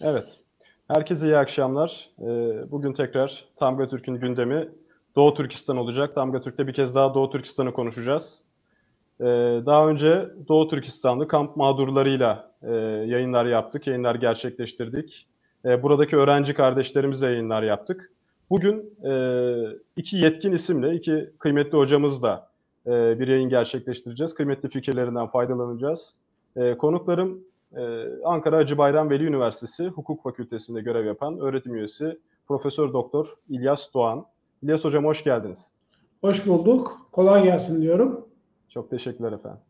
[0.00, 0.38] Evet.
[0.88, 2.10] Herkese iyi akşamlar.
[2.20, 2.24] Ee,
[2.70, 4.68] Bugün tekrar Tamga Türk'ün gündemi
[5.16, 6.14] Doğu Türkistan olacak.
[6.14, 8.40] Tamga Türk'te bir kez daha Doğu Türkistan'ı konuşacağız.
[9.20, 9.24] Ee,
[9.66, 12.74] Daha önce Doğu Türkistan'da kamp mağdurlarıyla e,
[13.06, 15.26] yayınlar yaptık, yayınlar gerçekleştirdik.
[15.64, 18.12] E, Buradaki öğrenci kardeşlerimizle yayınlar yaptık.
[18.50, 19.12] Bugün e,
[19.96, 22.50] iki yetkin isimle, iki kıymetli hocamızla
[22.86, 24.34] e, bir yayın gerçekleştireceğiz.
[24.34, 26.16] Kıymetli fikirlerinden faydalanacağız.
[26.78, 27.53] Konuklarım ee,
[28.24, 34.26] Ankara Hacı Bayram Veli Üniversitesi Hukuk Fakültesi'nde görev yapan öğretim üyesi Profesör Doktor İlyas Doğan.
[34.62, 35.72] İlyas Hocam hoş geldiniz.
[36.20, 37.08] Hoş bulduk.
[37.12, 38.28] Kolay gelsin diyorum.
[38.68, 39.60] Çok teşekkürler efendim.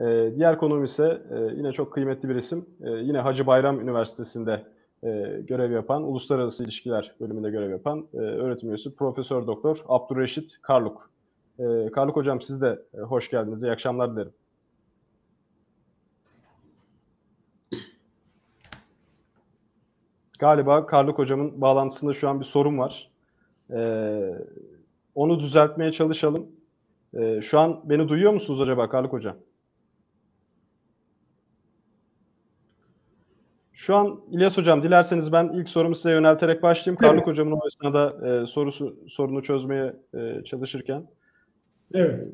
[0.00, 2.66] Ee, diğer konuğum ise e, yine çok kıymetli bir isim.
[2.80, 4.64] E, yine Hacı Bayram Üniversitesi'nde
[5.04, 11.10] e, görev yapan, Uluslararası İlişkiler bölümünde görev yapan e, öğretim üyesi Profesör Doktor Abdurreşit Karluk.
[11.58, 13.62] E, Karluk Hocam siz de e, hoş geldiniz.
[13.62, 14.32] İyi akşamlar dilerim.
[20.42, 23.10] Galiba Karluk hocamın bağlantısında şu an bir sorun var.
[23.70, 24.38] Ee,
[25.14, 26.46] onu düzeltmeye çalışalım.
[27.14, 29.36] Ee, şu an beni duyuyor musunuz acaba Karluk hocam?
[33.72, 36.98] Şu an İlyas hocam dilerseniz ben ilk sorumu size yönelterek başlayayım.
[37.02, 37.10] Evet.
[37.10, 41.06] Karluk hocamın o esnada e, sorusu sorunu çözmeye e, çalışırken.
[41.94, 42.28] Evet.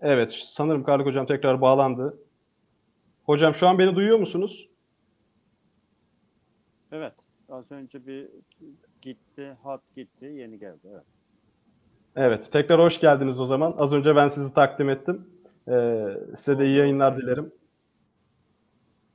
[0.00, 2.18] Evet, sanırım Karluk hocam tekrar bağlandı.
[3.24, 4.68] Hocam şu an beni duyuyor musunuz?
[6.92, 7.14] Evet.
[7.48, 8.28] Az önce bir
[9.02, 10.88] gitti, hat gitti, yeni geldi.
[10.92, 11.04] Evet.
[12.16, 13.74] Evet, tekrar hoş geldiniz o zaman.
[13.78, 15.26] Az önce ben sizi takdim ettim.
[15.68, 16.04] Ee,
[16.36, 17.52] size de iyi yayınlar dilerim.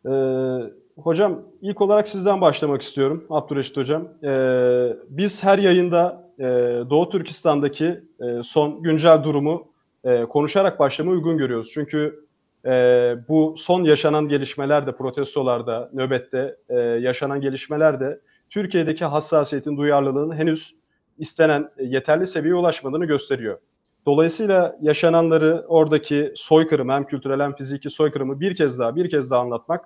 [0.06, 4.08] Ee, hocam, ilk olarak sizden başlamak istiyorum, Abdüreşit Hocam.
[4.24, 6.44] Ee, biz her yayında e,
[6.90, 9.68] Doğu Türkistan'daki e, son güncel durumu
[10.04, 11.72] e, konuşarak başlamayı uygun görüyoruz.
[11.74, 12.23] Çünkü
[12.66, 20.36] e, bu son yaşanan gelişmeler de, protestolarda, nöbette e, yaşanan gelişmeler de Türkiye'deki hassasiyetin, duyarlılığın
[20.36, 20.76] henüz
[21.18, 23.58] istenen e, yeterli seviyeye ulaşmadığını gösteriyor.
[24.06, 29.42] Dolayısıyla yaşananları oradaki soykırım hem kültürel hem fiziki soykırımı bir kez daha bir kez daha
[29.42, 29.86] anlatmak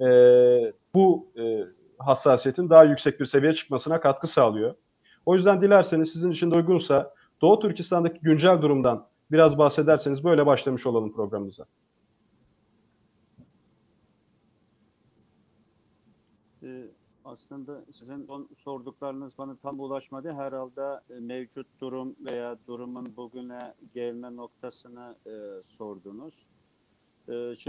[0.00, 0.06] e,
[0.94, 1.64] bu e,
[1.98, 4.74] hassasiyetin daha yüksek bir seviyeye çıkmasına katkı sağlıyor.
[5.26, 10.86] O yüzden dilerseniz sizin için de uygunsa Doğu Türkistan'daki güncel durumdan biraz bahsederseniz böyle başlamış
[10.86, 11.64] olalım programımıza.
[16.62, 16.84] Ee,
[17.28, 20.32] aslında sizin son sorduklarınız bana tam ulaşmadı.
[20.32, 25.32] Herhalde e, mevcut durum veya durumun bugüne gelme noktasını e,
[25.66, 26.34] sordunuz.
[27.28, 27.64] Ee, şimdi,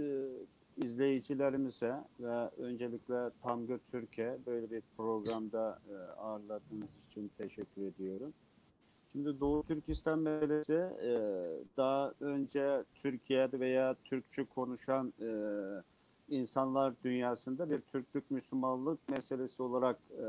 [0.00, 8.32] e, izleyicilerimize ve öncelikle Tamgı Türkiye böyle bir programda e, ağırladığınız için teşekkür ediyorum.
[9.12, 11.12] Şimdi Doğu Türkistan meselesi e,
[11.76, 15.28] daha önce Türkiye'de veya Türkçe konuşan e,
[16.28, 20.26] insanlar dünyasında bir Türklük Müslümanlık meselesi olarak e,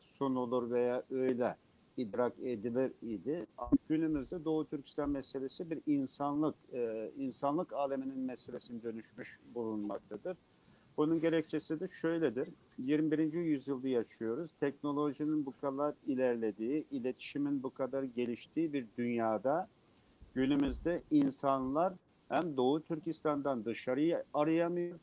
[0.00, 1.56] sunulur veya öyle
[1.96, 3.46] idrak edilir idi.
[3.88, 10.36] Günümüzde Doğu Türkistan meselesi bir insanlık, e, insanlık aleminin meselesine dönüşmüş bulunmaktadır.
[10.96, 12.48] Bunun gerekçesi de şöyledir.
[12.78, 13.32] 21.
[13.32, 14.50] yüzyılda yaşıyoruz.
[14.60, 19.68] Teknolojinin bu kadar ilerlediği, iletişimin bu kadar geliştiği bir dünyada
[20.34, 21.92] günümüzde insanlar
[22.34, 24.98] hem Doğu Türkistan'dan dışarıyı arayamıyor,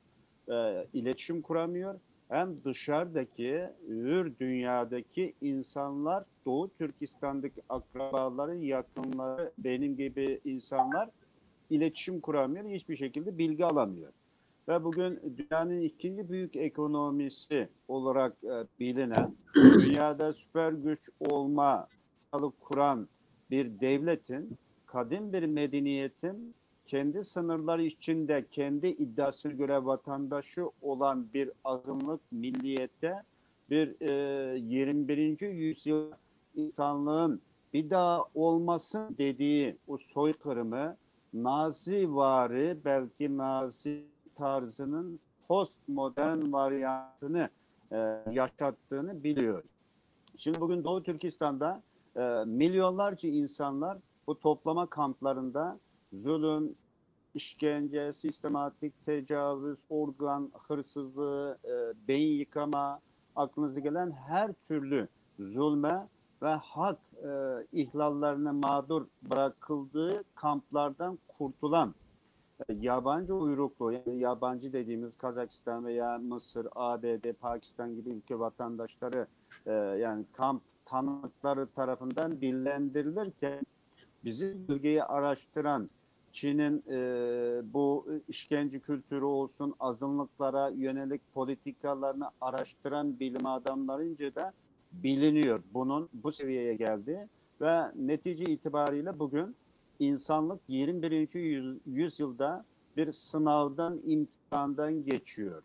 [0.50, 2.00] e, iletişim kuramıyor.
[2.30, 11.09] Hem dışarıdaki, ür dünyadaki insanlar, Doğu Türkistan'daki akrabaları, yakınları, benim gibi insanlar
[11.70, 14.12] iletişim kuramıyor, hiçbir şekilde bilgi alamıyor.
[14.68, 21.88] Ve bugün dünyanın ikinci büyük ekonomisi olarak e, bilinen, dünyada süper güç olma
[22.59, 23.08] kuran
[23.52, 26.56] bir devletin, kadim bir medeniyetin
[26.91, 33.24] kendi sınırları içinde kendi iddiasına göre vatandaşı olan bir azınlık milliyete
[33.69, 35.41] bir e, 21.
[35.41, 36.12] yüzyıl
[36.56, 37.41] insanlığın
[37.74, 40.97] bir daha olmasın dediği o soykırımı
[41.34, 44.03] Nazivari belki Nazi
[44.35, 47.49] tarzının postmodern varyantını
[47.91, 47.97] e,
[48.32, 49.70] yaşattığını biliyoruz.
[50.37, 51.82] Şimdi bugün Doğu Türkistan'da
[52.16, 53.97] e, milyonlarca insanlar
[54.28, 55.79] bu toplama kamplarında
[56.14, 56.76] zulüm,
[57.34, 63.00] işkence, sistematik tecavüz, organ hırsızlığı, e, beyin yıkama,
[63.36, 65.08] aklınıza gelen her türlü
[65.40, 66.08] zulme
[66.42, 67.30] ve hak e,
[67.72, 71.96] ihlallerine mağdur bırakıldığı kamplardan kurtulan
[72.70, 79.28] e, yabancı uyruklu, yani yabancı dediğimiz Kazakistan veya Mısır, ABD, Pakistan gibi ülke vatandaşları
[79.66, 83.62] e, yani kamp tanıkları tarafından dillendirilirken
[84.26, 85.90] bizi bölgeyi araştıran
[86.32, 86.98] Çin'in e,
[87.74, 94.54] bu işkence kültürü olsun, azınlıklara yönelik politikalarını araştıran bilim adamlarınca da
[94.92, 95.64] biliniyor.
[95.74, 97.28] Bunun bu seviyeye geldi
[97.62, 99.56] ve netice itibariyle bugün
[100.00, 101.34] insanlık 21.
[101.34, 102.66] Yüz, yüzyılda
[102.98, 105.64] bir sınavdan, imtihandan geçiyor.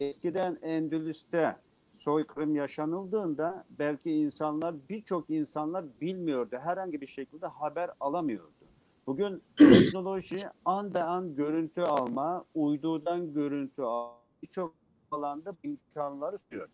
[0.00, 1.56] Eskiden Endülüs'te
[1.94, 6.56] soykırım yaşanıldığında belki insanlar, birçok insanlar bilmiyordu.
[6.62, 8.57] Herhangi bir şekilde haber alamıyordu.
[9.08, 14.74] Bugün teknoloji an be an görüntü alma, uydudan görüntü alma, birçok
[15.10, 16.68] alanda imkanları sunuyor.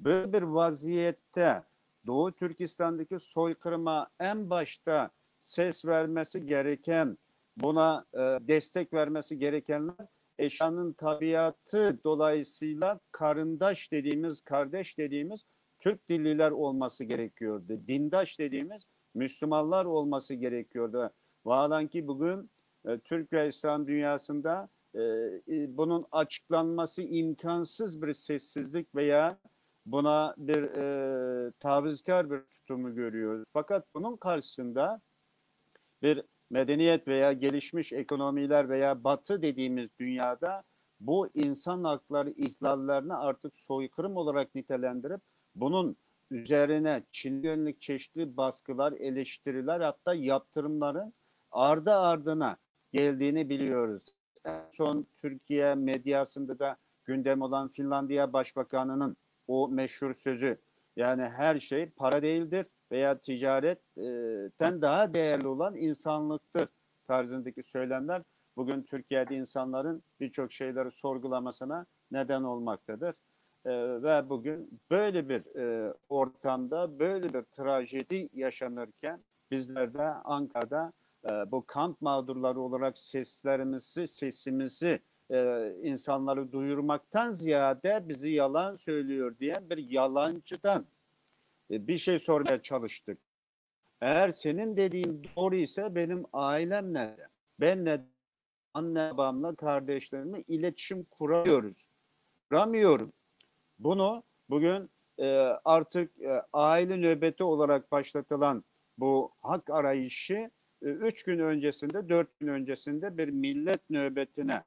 [0.00, 1.62] Böyle bir vaziyette
[2.06, 5.10] Doğu Türkistan'daki soykırıma en başta
[5.42, 7.18] ses vermesi gereken,
[7.56, 10.06] buna e, destek vermesi gerekenler
[10.38, 15.40] eşyanın tabiatı dolayısıyla karındaş dediğimiz, kardeş dediğimiz
[15.78, 17.80] Türk dilliler olması gerekiyordu.
[17.88, 18.82] Dindaş dediğimiz
[19.14, 21.10] Müslümanlar olması gerekiyordu.
[21.44, 22.50] Vağlan ki bugün
[22.84, 24.98] e, Türk ve İslam dünyasında e,
[25.76, 29.38] bunun açıklanması imkansız bir sessizlik veya
[29.86, 33.44] buna bir e, tavizkar bir tutumu görüyoruz.
[33.52, 35.00] Fakat bunun karşısında
[36.02, 40.62] bir medeniyet veya gelişmiş ekonomiler veya batı dediğimiz dünyada
[41.00, 45.20] bu insan hakları ihlallerini artık soykırım olarak nitelendirip
[45.54, 45.96] bunun
[46.30, 51.14] üzerine Çin yönelik çeşitli baskılar, eleştiriler hatta yaptırımların
[51.52, 52.56] ardı ardına
[52.92, 54.02] geldiğini biliyoruz.
[54.44, 59.16] En son Türkiye medyasında da gündem olan Finlandiya Başbakanı'nın
[59.48, 60.58] o meşhur sözü
[60.96, 66.68] yani her şey para değildir veya ticaretten daha değerli olan insanlıktır
[67.06, 68.22] tarzındaki söylemler
[68.56, 73.14] bugün Türkiye'de insanların birçok şeyleri sorgulamasına neden olmaktadır.
[73.64, 73.70] Ee,
[74.02, 80.92] ve bugün böyle bir e, ortamda böyle bir trajedi yaşanırken bizler de Ankara'da
[81.28, 85.00] e, bu kamp mağdurları olarak seslerimizi, sesimizi
[85.30, 90.86] e, insanları duyurmaktan ziyade bizi yalan söylüyor diyen bir yalancıdan
[91.70, 93.18] e, bir şey sormaya çalıştık.
[94.00, 97.28] Eğer senin dediğin doğru ise benim ailem nerede?
[97.60, 98.00] Ben ne
[98.74, 101.86] anne babamla kardeşlerimle iletişim kuramıyoruz.
[102.48, 103.12] Kuramıyorum.
[103.78, 105.26] Bunu bugün e,
[105.64, 106.12] artık
[106.52, 108.64] aile nöbeti olarak başlatılan
[108.98, 110.50] bu hak arayışı
[110.82, 114.62] e, üç gün öncesinde, dört gün öncesinde bir millet nöbetine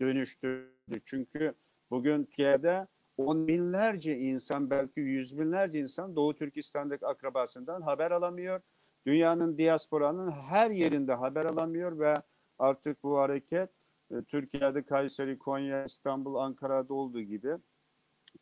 [0.00, 1.00] dönüştürdü.
[1.04, 1.54] Çünkü
[1.90, 2.86] bugün Türkiye'de
[3.16, 8.60] on binlerce insan belki yüz binlerce insan Doğu Türkistan'daki akrabasından haber alamıyor.
[9.06, 12.22] Dünyanın diasporanın her yerinde haber alamıyor ve
[12.58, 13.70] artık bu hareket
[14.10, 17.56] e, Türkiye'de Kayseri, Konya, İstanbul, Ankara'da olduğu gibi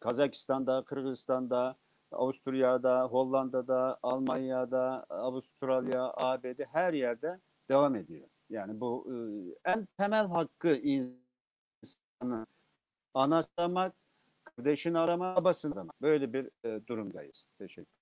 [0.01, 1.75] Kazakistan'da, Kırgızistan'da,
[2.17, 7.41] Avusturya'da, Hollanda'da, Almanya'da, Avustralya, ABD her yerde
[7.71, 8.29] devam ediyor.
[8.51, 9.07] Yani bu
[9.65, 12.47] en temel hakkı insanı
[13.15, 13.51] anası
[14.45, 15.93] kardeşini arama, babasını arama.
[16.03, 16.51] Böyle bir
[16.89, 17.47] durumdayız.
[17.59, 17.97] Teşekkür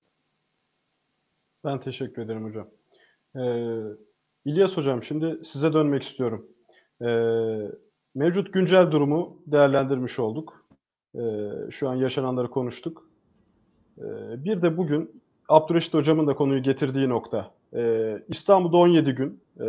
[1.64, 2.68] Ben teşekkür ederim hocam.
[3.36, 3.82] Ee,
[4.44, 6.48] İlyas hocam şimdi size dönmek istiyorum.
[7.02, 7.06] Ee,
[8.14, 10.66] mevcut güncel durumu değerlendirmiş olduk.
[11.14, 11.20] Ee,
[11.70, 13.08] şu an yaşananları konuştuk.
[13.98, 17.50] Ee, bir de bugün Abdülreşit hocamın da konuyu getirdiği nokta.
[17.74, 19.66] Ee, İstanbul'da 17 gün e,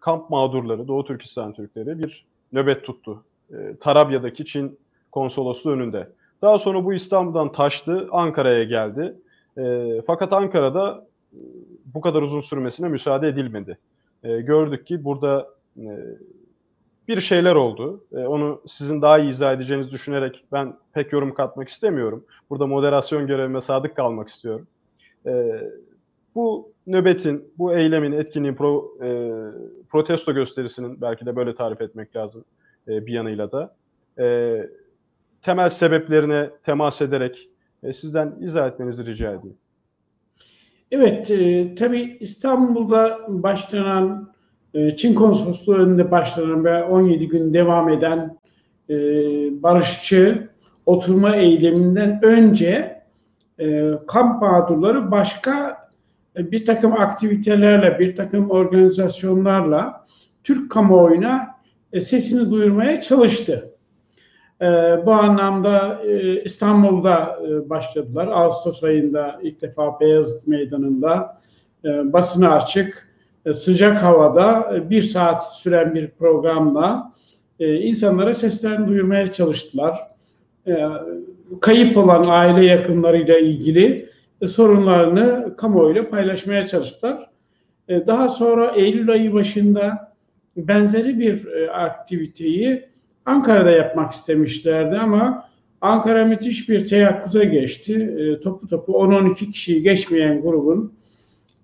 [0.00, 3.24] kamp mağdurları, Doğu Türkistan Türkleri bir nöbet tuttu.
[3.52, 4.78] Ee, Tarabya'daki Çin
[5.12, 6.08] konsolosluğu önünde.
[6.42, 9.14] Daha sonra bu İstanbul'dan taştı, Ankara'ya geldi.
[9.58, 11.38] E, fakat Ankara'da e,
[11.94, 13.78] bu kadar uzun sürmesine müsaade edilmedi.
[14.24, 15.88] E, gördük ki burada e,
[17.10, 18.04] bir şeyler oldu.
[18.12, 22.24] E, onu sizin daha iyi izah edeceğinizi düşünerek ben pek yorum katmak istemiyorum.
[22.50, 24.66] Burada moderasyon görevime sadık kalmak istiyorum.
[25.26, 25.60] E,
[26.34, 29.30] bu nöbetin, bu eylemin, etkinliğin, pro, e,
[29.88, 32.44] protesto gösterisinin belki de böyle tarif etmek lazım
[32.88, 33.74] e, bir yanıyla da.
[34.18, 34.56] E,
[35.42, 37.48] temel sebeplerine temas ederek
[37.82, 39.56] e, sizden izah etmenizi rica edeyim.
[40.90, 44.32] Evet, e, tabii İstanbul'da başlanan,
[44.96, 48.38] Çin konsolosluğu önünde başlanan ve 17 gün devam eden
[48.90, 48.94] e,
[49.62, 50.48] barışçı
[50.86, 53.02] oturma eyleminden önce
[53.60, 55.76] e, kamp mağdurları başka
[56.36, 60.06] e, bir takım aktivitelerle, bir takım organizasyonlarla
[60.44, 61.48] Türk kamuoyuna
[61.92, 63.66] e, sesini duyurmaya çalıştı.
[65.06, 66.00] Bu anlamda
[66.44, 67.38] İstanbul'da
[67.70, 68.26] başladılar.
[68.26, 71.40] Ağustos ayında ilk defa Beyazıt Meydanı'nda
[71.84, 73.09] e, basına açık,
[73.54, 77.12] sıcak havada e, bir saat süren bir programla
[77.60, 80.00] e, insanlara seslerini duyurmaya çalıştılar.
[80.66, 80.86] E,
[81.60, 87.30] kayıp olan aile yakınlarıyla ilgili e, sorunlarını kamuoyuyla paylaşmaya çalıştılar.
[87.88, 90.12] E, daha sonra Eylül ayı başında
[90.56, 92.84] benzeri bir e, aktiviteyi
[93.26, 98.14] Ankara'da yapmak istemişlerdi ama Ankara müthiş bir teyakkuza geçti.
[98.18, 100.99] E, topu topu 10-12 kişiyi geçmeyen grubun e,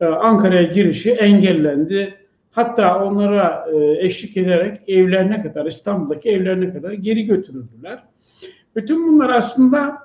[0.00, 2.14] Ankara'ya girişi engellendi.
[2.50, 8.02] Hatta onlara e, eşlik ederek evlerine kadar, İstanbul'daki evlerine kadar geri götürüldüler.
[8.76, 9.98] Bütün bunlar aslında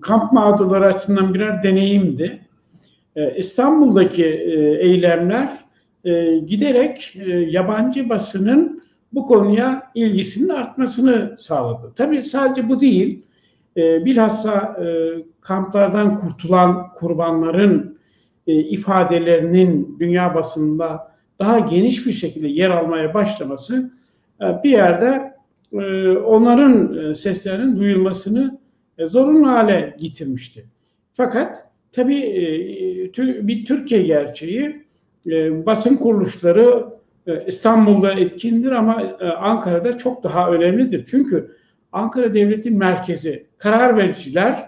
[0.00, 2.40] kamp mağdurları açısından birer deneyimdi.
[3.16, 5.48] E, İstanbul'daki e, eylemler
[6.04, 7.16] e, giderek
[7.48, 8.82] yabancı basının
[9.12, 11.92] bu konuya ilgisinin artmasını sağladı.
[11.96, 13.22] Tabii sadece bu değil,
[13.76, 14.80] bilhassa
[15.40, 17.97] kamplardan kurtulan kurbanların
[18.48, 23.90] e, ifadelerinin dünya basınında daha geniş bir şekilde yer almaya başlaması
[24.40, 25.32] e, bir yerde
[25.72, 28.58] e, onların e, seslerinin duyulmasını
[28.98, 30.66] e, zorunlu hale getirmişti.
[31.14, 32.22] Fakat tabii
[33.18, 34.86] bir Türkiye gerçeği
[35.66, 36.84] basın kuruluşları
[37.46, 39.02] İstanbul'da etkindir ama
[39.40, 41.04] Ankara'da çok daha önemlidir.
[41.04, 41.56] Çünkü
[41.92, 44.67] Ankara Devlet'in merkezi karar vericiler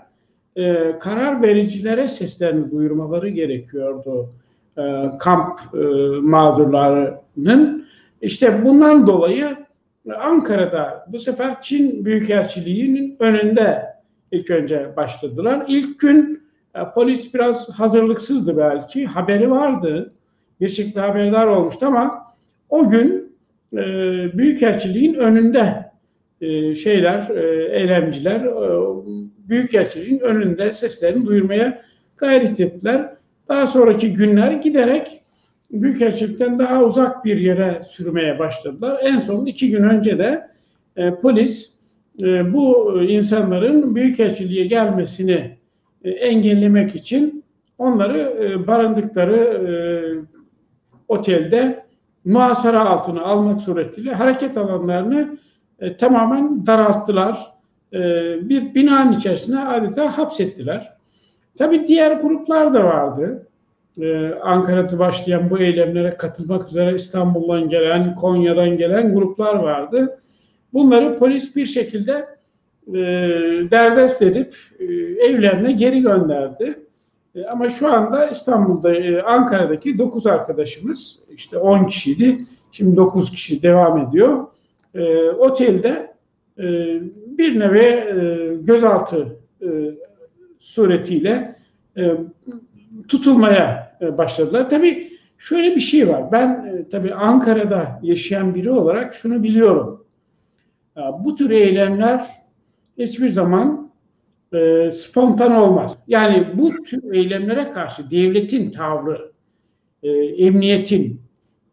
[0.61, 4.31] e, karar vericilere seslerini duyurmaları gerekiyordu
[4.79, 4.83] e,
[5.19, 5.79] kamp e,
[6.21, 7.87] mağdurlarının.
[8.23, 9.57] İşte bundan dolayı
[10.19, 13.83] Ankara'da bu sefer Çin Büyükelçiliği'nin önünde
[14.33, 15.64] ilk önce başladılar.
[15.69, 16.43] İlk gün
[16.75, 20.12] e, polis biraz hazırlıksızdı belki, haberi vardı,
[20.61, 22.35] bir şekilde haberdar olmuştu ama
[22.69, 23.37] o gün
[23.73, 23.79] e,
[24.38, 25.89] Büyükelçiliğin önünde
[26.40, 28.90] e, şeyler, e, eylemciler e,
[29.49, 31.82] Büyükelçiliğin önünde seslerini duyurmaya
[32.16, 33.14] gayret ettiler.
[33.49, 35.23] Daha sonraki günler giderek
[35.70, 39.00] Büyükelçilikten daha uzak bir yere sürmeye başladılar.
[39.02, 40.49] En son iki gün önce de
[40.97, 41.75] e, polis
[42.23, 45.56] e, bu insanların Büyükelçiliğe gelmesini
[46.04, 47.44] e, engellemek için
[47.78, 49.73] onları e, barındıkları e,
[51.09, 51.85] otelde
[52.25, 55.38] muhasara altına almak suretiyle hareket alanlarını
[55.80, 57.52] e, tamamen daralttılar.
[57.92, 57.99] E,
[58.49, 60.96] bir binanın içerisine adeta hapsettiler.
[61.58, 63.46] Tabii diğer gruplar da vardı.
[64.00, 70.18] Ee, Ankara'da başlayan bu eylemlere katılmak üzere İstanbul'dan gelen, Konya'dan gelen gruplar vardı.
[70.72, 72.26] Bunları polis bir şekilde
[72.88, 72.94] e,
[73.70, 74.84] derdest edip e,
[75.26, 76.87] evlerine geri gönderdi.
[77.34, 83.62] E, ama şu anda İstanbul'da, e, Ankara'daki 9 arkadaşımız, işte 10 kişiydi, şimdi 9 kişi
[83.62, 84.46] devam ediyor.
[84.94, 86.14] E, otelde
[86.59, 86.64] e,
[87.38, 89.68] bir nevi e, gözaltı e,
[90.59, 91.56] suretiyle
[91.97, 92.14] e,
[93.09, 94.70] tutulmaya e, başladılar.
[94.70, 96.32] Tabii şöyle bir şey var.
[96.32, 100.04] Ben e, tabii Ankara'da yaşayan biri olarak şunu biliyorum.
[100.97, 102.26] Ya, Bu tür eylemler
[102.99, 103.90] hiçbir zaman
[104.54, 105.99] e, spontan olmaz.
[106.09, 109.32] Yani bu tür eylemlere karşı devletin tavrı,
[110.02, 111.20] e, emniyetin,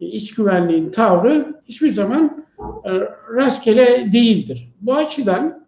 [0.01, 2.91] e, iç güvenliğin tavrı hiçbir zaman e,
[3.35, 4.69] rastgele değildir.
[4.81, 5.65] Bu açıdan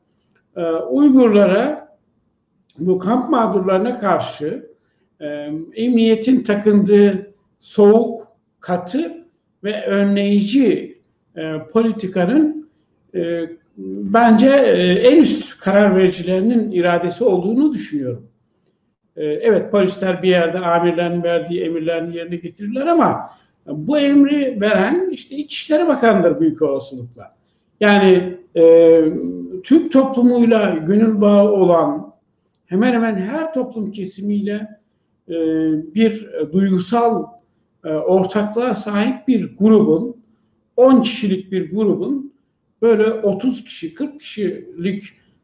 [0.56, 1.98] e, Uygurlara
[2.80, 4.70] bu kamp mağdurlarına karşı
[5.22, 8.28] e, emniyetin takındığı soğuk,
[8.60, 9.26] katı
[9.64, 11.02] ve önleyici
[11.36, 12.70] e, politikanın
[13.16, 14.50] e, bence
[15.04, 18.30] en üst karar vericilerinin iradesi olduğunu düşünüyorum.
[19.16, 23.30] Evet polisler bir yerde amirlerin verdiği emirlerini yerine getirirler ama
[23.74, 27.36] bu emri veren işte İçişleri Bakanı'dır büyük olasılıkla.
[27.80, 29.04] Yani e,
[29.64, 32.14] Türk toplumuyla gönül bağı olan
[32.66, 34.68] hemen hemen her toplum kesimiyle
[35.30, 35.34] e,
[35.96, 37.26] bir e, duygusal
[37.86, 40.16] e, ortaklığa sahip bir grubun
[40.78, 42.34] 10 kişilik bir grubun
[42.82, 45.04] böyle 30 kişi 40 kişilik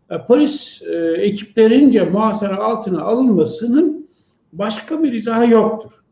[0.10, 4.08] e, polis e, ekiplerince muhasara altına alınmasının
[4.54, 6.05] başka bir izahı yoktur.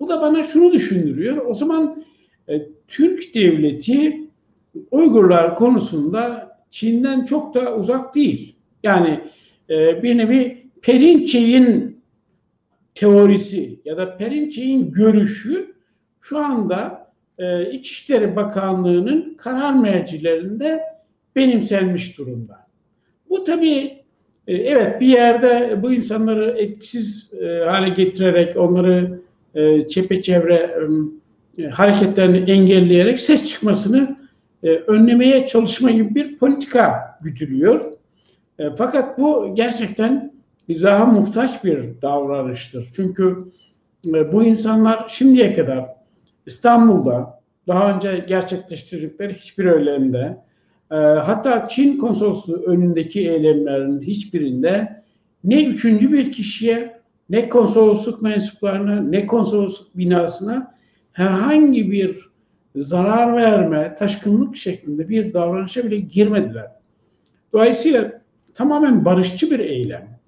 [0.00, 1.46] Bu da bana şunu düşündürüyor.
[1.46, 2.04] O zaman
[2.48, 4.26] e, Türk devleti
[4.90, 8.56] Uygurlar konusunda Çin'den çok da uzak değil.
[8.82, 9.20] Yani
[9.70, 12.00] e, bir nevi Perinçey'in
[12.94, 15.74] teorisi ya da Perinçey'in görüşü
[16.20, 20.80] şu anda e, İçişleri Bakanlığı'nın karar mercilerinde
[21.36, 22.66] benimsenmiş durumda.
[23.28, 24.04] Bu tabii
[24.46, 29.20] e, evet bir yerde bu insanları etkisiz e, hale getirerek onları
[29.56, 30.76] e, çepeçevre
[31.58, 34.16] e, hareketlerini engelleyerek ses çıkmasını
[34.62, 37.92] e, önlemeye çalışma gibi bir politika güdülüyor.
[38.58, 40.32] E, fakat bu gerçekten
[40.68, 42.88] izaha muhtaç bir davranıştır.
[42.96, 43.44] Çünkü
[44.32, 45.84] bu insanlar şimdiye kadar
[46.46, 50.38] İstanbul'da daha önce gerçekleştirdikleri hiçbir eylemde
[51.24, 55.02] hatta Çin konsolosluğu önündeki eylemlerin hiçbirinde
[55.44, 56.95] ne üçüncü bir kişiye
[57.30, 60.74] ne konsolosluk mensuplarına ne konsolosluk binasına
[61.12, 62.30] herhangi bir
[62.76, 66.70] zarar verme, taşkınlık şeklinde bir davranışa bile girmediler.
[67.52, 68.12] Dolayısıyla
[68.54, 70.18] tamamen barışçı bir eylem.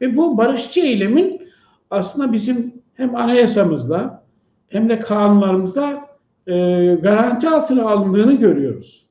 [0.00, 1.42] Ve bu barışçı eylemin
[1.90, 4.24] aslında bizim hem anayasamızda
[4.68, 6.08] hem de kanunlarımızda
[6.46, 6.54] e,
[7.02, 9.06] garanti altına alındığını görüyoruz.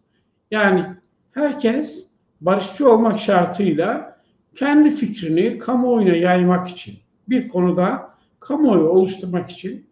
[0.51, 0.86] Yani
[1.31, 2.09] herkes
[2.41, 4.19] barışçı olmak şartıyla
[4.55, 6.93] kendi fikrini kamuoyuna yaymak için
[7.29, 8.09] bir konuda
[8.39, 9.86] kamuoyu oluşturmak için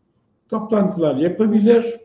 [0.50, 1.96] toplantılar yapabilir,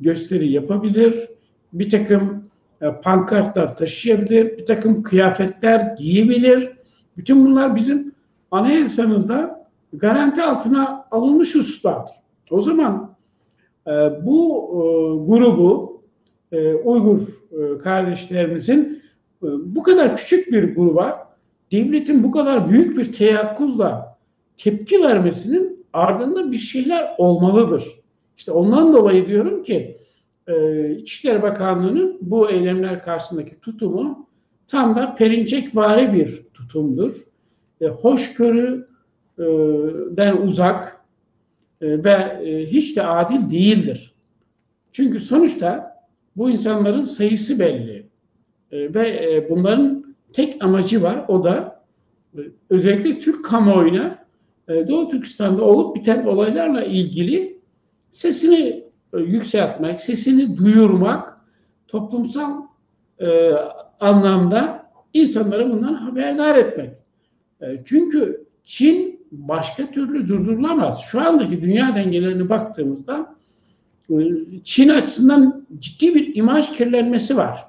[0.00, 1.28] gösteri yapabilir,
[1.72, 6.72] bir takım e, pankartlar taşıyabilir, bir takım kıyafetler giyebilir.
[7.16, 8.12] Bütün bunlar bizim
[8.50, 12.14] anayasamızda garanti altına alınmış hususlardır.
[12.50, 13.14] O zaman
[13.86, 13.90] e,
[14.26, 14.80] bu e,
[15.26, 15.90] grubu
[16.84, 17.20] Uygur
[17.82, 19.02] kardeşlerimizin
[19.42, 21.36] bu kadar küçük bir gruba
[21.72, 24.09] devletin bu kadar büyük bir teyakkuzla
[24.62, 27.84] tepki vermesinin ardında bir şeyler olmalıdır.
[28.36, 29.98] İşte ondan dolayı diyorum ki
[30.46, 34.28] e, İçişleri Bakanlığı'nın bu eylemler karşısındaki tutumu
[34.68, 37.16] tam da perinçekvari bir tutumdur.
[37.80, 38.86] E, hoşgörüden
[40.36, 41.00] uzak
[41.80, 42.12] e, ve
[42.44, 44.14] e, hiç de adil değildir.
[44.92, 46.00] Çünkü sonuçta
[46.36, 48.06] bu insanların sayısı belli
[48.72, 51.84] e, ve e, bunların tek amacı var o da
[52.34, 52.40] e,
[52.70, 54.19] özellikle Türk kamuoyuna e,
[54.88, 57.60] Doğu Türkistan'da olup biten olaylarla ilgili
[58.10, 58.84] sesini
[59.14, 61.40] e, yükseltmek, sesini duyurmak,
[61.88, 62.62] toplumsal
[63.20, 63.50] e,
[64.00, 66.90] anlamda insanları bundan haberdar etmek.
[67.60, 71.00] E, çünkü Çin başka türlü durdurulamaz.
[71.00, 73.34] Şu andaki dünya dengelerine baktığımızda
[74.10, 74.14] e,
[74.64, 77.66] Çin açısından ciddi bir imaj kirlenmesi var.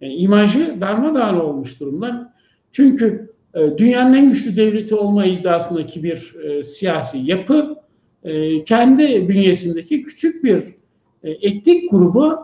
[0.00, 2.34] Yani imajı darmadağın olmuş durumda.
[2.72, 7.76] Çünkü e, dünyanın en güçlü devleti olma iddiasındaki bir e, siyasi yapı
[8.24, 10.58] e, kendi bünyesindeki küçük bir
[11.22, 12.38] e, etnik grubu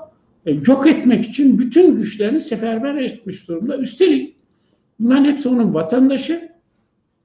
[0.46, 3.78] e, yok etmek için bütün güçlerini seferber etmiş durumda.
[3.78, 4.36] Üstelik
[5.00, 6.52] bunların hepsi onun vatandaşı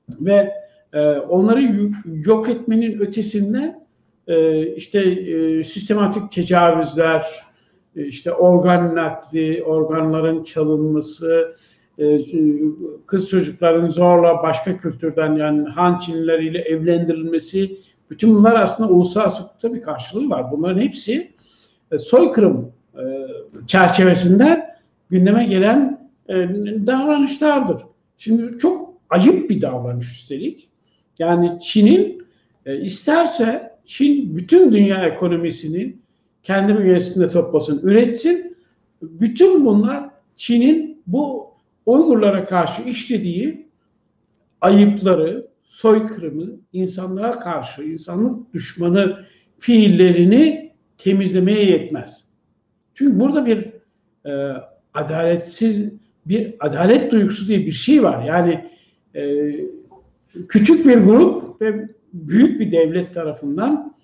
[0.10, 0.54] ve
[0.94, 3.76] e, onları yok etmenin ötesinde
[4.28, 7.26] e, işte e, sistematik tecavüzler,
[7.96, 11.56] e, işte organ nakli, organların çalınması,
[12.00, 12.20] e,
[13.06, 17.78] kız çocukların zorla başka kültürden yani Han Çinlileriyle evlendirilmesi,
[18.10, 20.52] bütün bunlar aslında uluslararası hukukta bir karşılığı var.
[20.52, 21.32] Bunların hepsi
[21.92, 23.04] e, soykırım e,
[23.68, 24.76] çerçevesinde
[25.10, 26.34] gündeme gelen e,
[26.88, 27.82] davranışlardır.
[28.18, 30.70] Şimdi çok ayıp bir davranış üstelik.
[31.20, 32.24] Yani Çin'in
[32.66, 35.96] e, isterse Çin bütün dünya ekonomisini
[36.44, 38.58] kendi bünyesinde toplasın, üretsin.
[39.02, 41.43] Bütün bunlar Çin'in bu
[41.86, 43.68] Uygurlara karşı işlediği
[44.62, 49.26] ayıpları, soykırımı, insanlığa karşı, insanlık düşmanı
[49.60, 52.30] fiillerini temizlemeye yetmez.
[52.94, 53.74] Çünkü burada bir
[54.26, 54.54] e,
[54.94, 55.94] adaletsiz
[56.26, 58.26] bir adalet duygusu diye bir şey var.
[58.26, 58.72] Yani
[59.16, 59.54] e,
[60.50, 63.96] küçük bir grup ve büyük bir devlet tarafından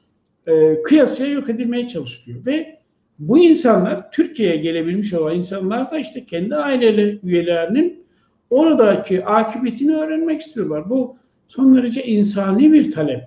[0.48, 2.46] e, kıyasıya yok edilmeye çalışılıyor.
[2.46, 2.79] Ve
[3.20, 8.06] bu insanlar Türkiye'ye gelebilmiş olan insanlar da işte kendi aile üyelerinin
[8.50, 10.90] oradaki akıbetini öğrenmek istiyorlar.
[10.90, 13.24] Bu son derece insani bir talep.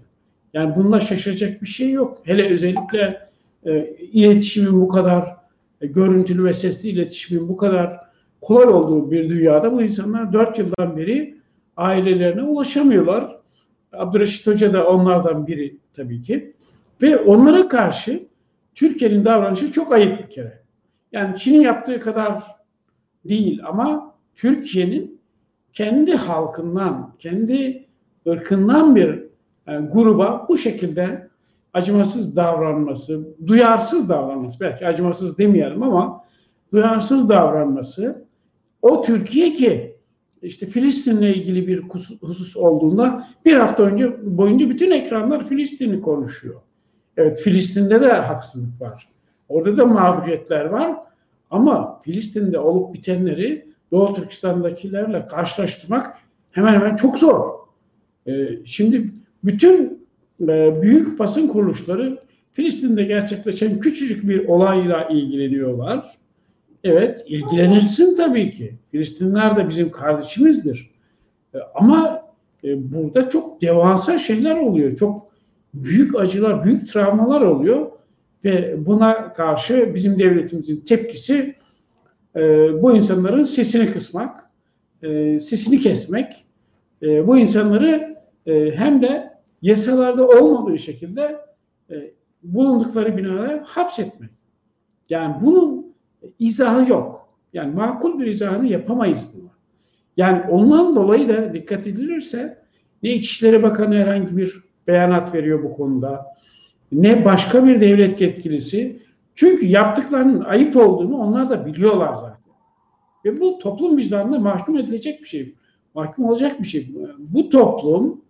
[0.55, 2.23] Yani bunda şaşıracak bir şey yok.
[2.25, 3.29] Hele özellikle
[3.67, 5.37] e, iletişimin bu kadar
[5.81, 8.01] e, görüntülü ve sesli iletişimin bu kadar
[8.41, 11.37] kolay olduğu bir dünyada bu insanlar dört yıldan beri
[11.77, 13.37] ailelerine ulaşamıyorlar.
[13.93, 16.53] Abdurreşit Hoca da onlardan biri tabii ki.
[17.03, 18.27] Ve onlara karşı
[18.75, 20.63] Türkiye'nin davranışı çok ayıp bir kere.
[21.13, 22.45] Yani Çin'in yaptığı kadar
[23.25, 25.21] değil ama Türkiye'nin
[25.73, 27.87] kendi halkından, kendi
[28.29, 29.23] ırkından bir
[29.67, 31.29] yani gruba bu şekilde
[31.73, 36.25] acımasız davranması, duyarsız davranması, belki acımasız demeyelim ama
[36.73, 38.25] duyarsız davranması
[38.83, 39.97] o Türkiye ki
[40.43, 41.83] işte Filistin'le ilgili bir
[42.21, 46.61] husus olduğunda bir hafta önce boyunca bütün ekranlar Filistin'i konuşuyor.
[47.17, 49.09] Evet Filistin'de de haksızlık var.
[49.49, 50.97] Orada da mağduriyetler var.
[51.51, 56.19] Ama Filistin'de olup bitenleri Doğu Türkistan'dakilerle karşılaştırmak
[56.51, 57.51] hemen hemen çok zor.
[58.27, 58.33] Ee,
[58.65, 59.11] şimdi
[59.45, 60.07] bütün
[60.41, 62.19] e, büyük basın kuruluşları
[62.53, 66.19] Filistin'de gerçekleşen küçücük bir olayla ilgileniyorlar.
[66.85, 68.75] Evet, ilgilenilsin tabii ki.
[68.91, 70.91] Filistinler de bizim kardeşimizdir.
[71.55, 72.23] E, ama
[72.65, 74.97] e, burada çok devasa şeyler oluyor.
[74.97, 75.32] Çok
[75.75, 77.91] büyük acılar, büyük travmalar oluyor
[78.45, 81.55] ve buna karşı bizim devletimizin tepkisi
[82.37, 82.41] e,
[82.83, 84.51] bu insanların sesini kısmak,
[85.03, 86.45] e, sesini kesmek,
[87.03, 89.33] e, bu insanları e, hem de
[89.63, 91.41] yasalarda olmadığı şekilde
[91.91, 94.31] e, bulundukları binada hapsetmek.
[95.09, 95.95] Yani bunun
[96.39, 97.29] izahı yok.
[97.53, 99.51] Yani makul bir izahını yapamayız bunu.
[100.17, 102.63] Yani ondan dolayı da dikkat edilirse
[103.03, 106.27] ne İçişleri Bakanı herhangi bir beyanat veriyor bu konuda,
[106.93, 109.03] ne başka bir devlet yetkilisi.
[109.35, 112.43] Çünkü yaptıklarının ayıp olduğunu onlar da biliyorlar zaten.
[113.25, 115.55] Ve bu toplum vicdanında mahkum edilecek bir şey.
[115.95, 116.95] Mahkum olacak bir şey.
[117.19, 118.21] Bu toplum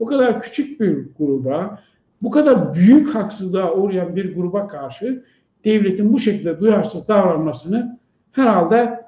[0.00, 1.80] bu kadar küçük bir gruba,
[2.22, 5.24] bu kadar büyük haksızlığa uğrayan bir gruba karşı
[5.64, 7.98] devletin bu şekilde duyarsız davranmasını
[8.32, 9.04] herhalde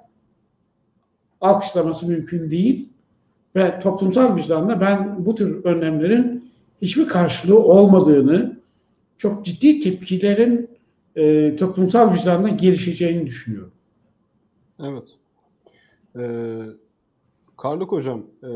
[1.41, 2.89] alkışlaması mümkün değil.
[3.57, 6.46] Ve toplumsal vicdanda ben bu tür önlemlerin
[6.83, 8.61] hiçbir karşılığı olmadığını,
[9.17, 10.71] çok ciddi tepkilerin
[11.17, 13.73] e, toplumsal vicdanda gelişeceğini düşünüyorum.
[14.81, 15.09] Evet.
[16.19, 16.63] Ee,
[17.57, 18.49] Karlık Hocam, e,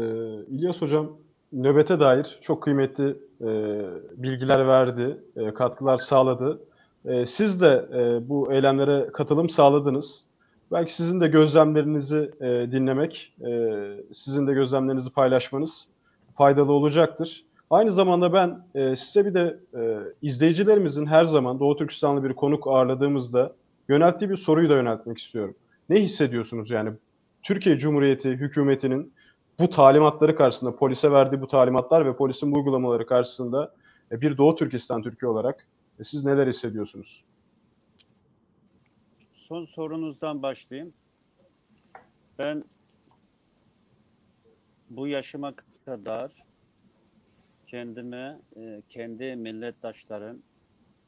[0.48, 1.10] İlyas Hocam
[1.52, 3.80] nöbete dair çok kıymetli e,
[4.16, 6.60] bilgiler verdi, e, katkılar sağladı.
[7.04, 10.24] E, siz de e, bu eylemlere katılım sağladınız.
[10.72, 13.80] Belki sizin de gözlemlerinizi e, dinlemek, e,
[14.12, 15.88] sizin de gözlemlerinizi paylaşmanız
[16.36, 17.44] faydalı olacaktır.
[17.70, 22.66] Aynı zamanda ben e, size bir de e, izleyicilerimizin her zaman Doğu Türkistanlı bir konuk
[22.66, 23.54] ağırladığımızda
[23.88, 25.54] yönelttiği bir soruyu da yöneltmek istiyorum.
[25.88, 26.92] Ne hissediyorsunuz yani
[27.42, 29.12] Türkiye Cumhuriyeti hükümetinin
[29.58, 33.74] bu talimatları karşısında, polise verdiği bu talimatlar ve polisin bu uygulamaları karşısında
[34.12, 35.66] e, bir Doğu Türkistan Türkiye olarak
[36.00, 37.24] e, siz neler hissediyorsunuz?
[39.34, 40.92] Son sorunuzdan başlayayım.
[42.38, 42.64] Ben
[44.90, 45.52] bu yaşıma
[45.84, 46.49] kadar
[47.70, 50.42] kendime, e, kendi millettaşlarım,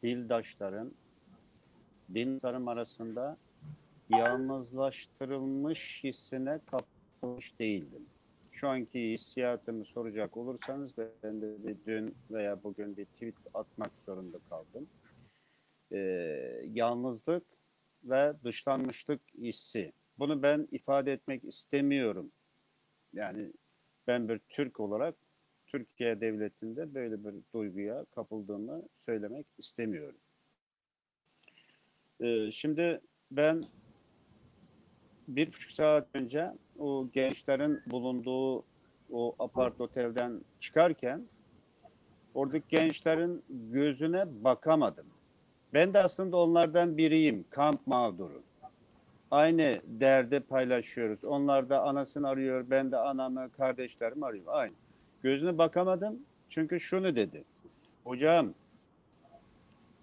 [0.02, 0.94] dildaşlarım,
[2.14, 3.36] dindarım arasında
[4.08, 8.06] yalnızlaştırılmış hissine kapılmış değildim.
[8.50, 14.38] Şu anki hissiyatımı soracak olursanız ben de bir dün veya bugün bir tweet atmak zorunda
[14.50, 14.88] kaldım.
[15.92, 15.98] Ee,
[16.72, 17.44] yalnızlık
[18.04, 19.92] ve dışlanmışlık hissi.
[20.18, 22.32] Bunu ben ifade etmek istemiyorum.
[23.12, 23.52] Yani
[24.06, 25.14] ben bir Türk olarak
[25.72, 30.18] Türkiye Devleti'nde böyle bir duyguya kapıldığımı söylemek istemiyorum.
[32.20, 33.62] Ee, şimdi ben
[35.28, 38.64] bir buçuk saat önce o gençlerin bulunduğu
[39.10, 41.26] o apart otelden çıkarken
[42.34, 45.06] oradaki gençlerin gözüne bakamadım.
[45.74, 48.42] Ben de aslında onlardan biriyim, kamp mağduru.
[49.30, 51.24] Aynı derde paylaşıyoruz.
[51.24, 54.52] Onlar da anasını arıyor, ben de anamı, kardeşlerimi arıyorum.
[54.52, 54.81] Aynı.
[55.22, 57.44] Gözüne bakamadım çünkü şunu dedi.
[58.04, 58.54] Hocam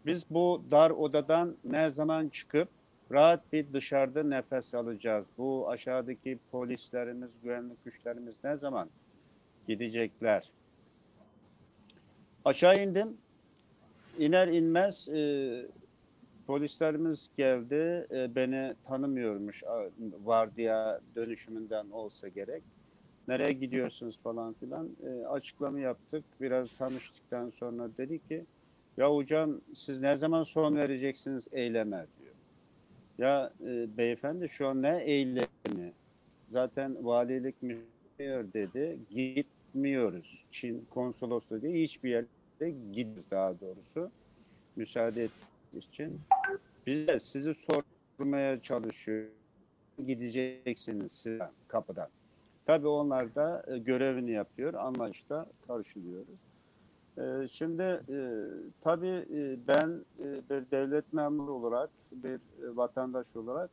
[0.06, 2.70] biz bu dar odadan ne zaman çıkıp
[3.12, 5.30] rahat bir dışarıda nefes alacağız.
[5.38, 8.90] Bu aşağıdaki polislerimiz, güvenlik güçlerimiz ne zaman
[9.68, 10.50] gidecekler?
[12.46, 13.18] Aşağı indim.
[14.18, 15.66] İner inmez e,
[16.48, 18.08] polislerimiz geldi.
[18.12, 19.64] E, beni tanımıyormuş
[20.24, 22.64] vardiya dönüşümünden olsa gerek.
[23.30, 24.90] Nereye gidiyorsunuz falan filan.
[25.04, 26.26] E, açıklama yaptık.
[26.42, 28.46] Biraz tanıştıktan sonra dedi ki
[28.98, 32.34] ya hocam siz ne zaman son vereceksiniz eyleme diyor.
[33.18, 35.94] Ya e, beyefendi şu an ne eylemi?
[36.50, 39.00] Zaten valilik müdür dedi.
[39.10, 40.46] Gitmiyoruz.
[40.52, 44.12] Çin konsolosluğu diye hiçbir yere gidiyoruz daha doğrusu.
[44.76, 46.22] Müsaade ettiğiniz için.
[46.88, 49.34] Biz de sizi sormaya çalışıyoruz.
[50.08, 52.10] Gideceksiniz siz kapıdan.
[52.70, 54.74] Tabii onlar da e, görevini yapıyor.
[54.74, 56.40] Anlayışta karşılıyoruz.
[57.18, 58.18] Ee, şimdi e,
[58.82, 63.70] tabii e, ben e, bir devlet memuru olarak, bir vatandaş olarak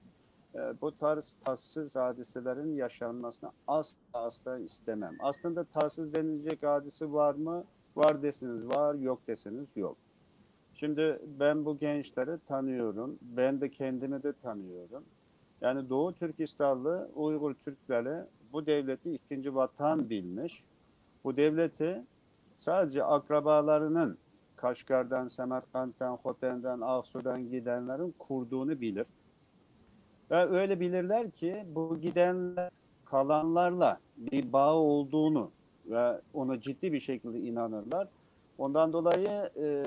[0.80, 5.14] bu tarz tatsız hadiselerin yaşanmasını asla asla istemem.
[5.20, 7.64] Aslında tatsız denilecek hadisi var mı?
[7.96, 9.96] Var desiniz var, yok desiniz yok.
[10.74, 13.18] Şimdi ben bu gençleri tanıyorum.
[13.22, 15.04] Ben de kendimi de tanıyorum.
[15.60, 20.64] Yani Doğu Türkistanlı Uygur Türkleri bu devleti ikinci vatan bilmiş.
[21.24, 22.04] Bu devleti
[22.56, 24.18] sadece akrabalarının
[24.56, 29.06] Kaşgar'dan, Semerkant'tan, Hoten'den, Aksu'dan gidenlerin kurduğunu bilir.
[30.30, 32.70] Ve öyle bilirler ki bu gidenler
[33.04, 35.50] kalanlarla bir bağ olduğunu
[35.86, 38.08] ve ona ciddi bir şekilde inanırlar.
[38.58, 39.84] Ondan dolayı e,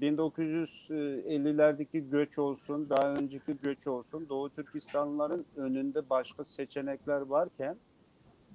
[0.00, 7.76] 1950'lerdeki göç olsun, daha önceki göç olsun, Doğu Türkistanlıların önünde başka seçenekler varken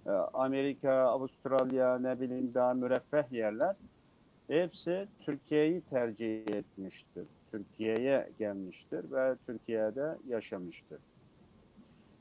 [0.05, 3.75] ee, Amerika, Avustralya, ne bileyim daha müreffeh yerler
[4.47, 7.25] hepsi Türkiye'yi tercih etmiştir.
[7.51, 10.99] Türkiye'ye gelmiştir ve Türkiye'de yaşamıştır.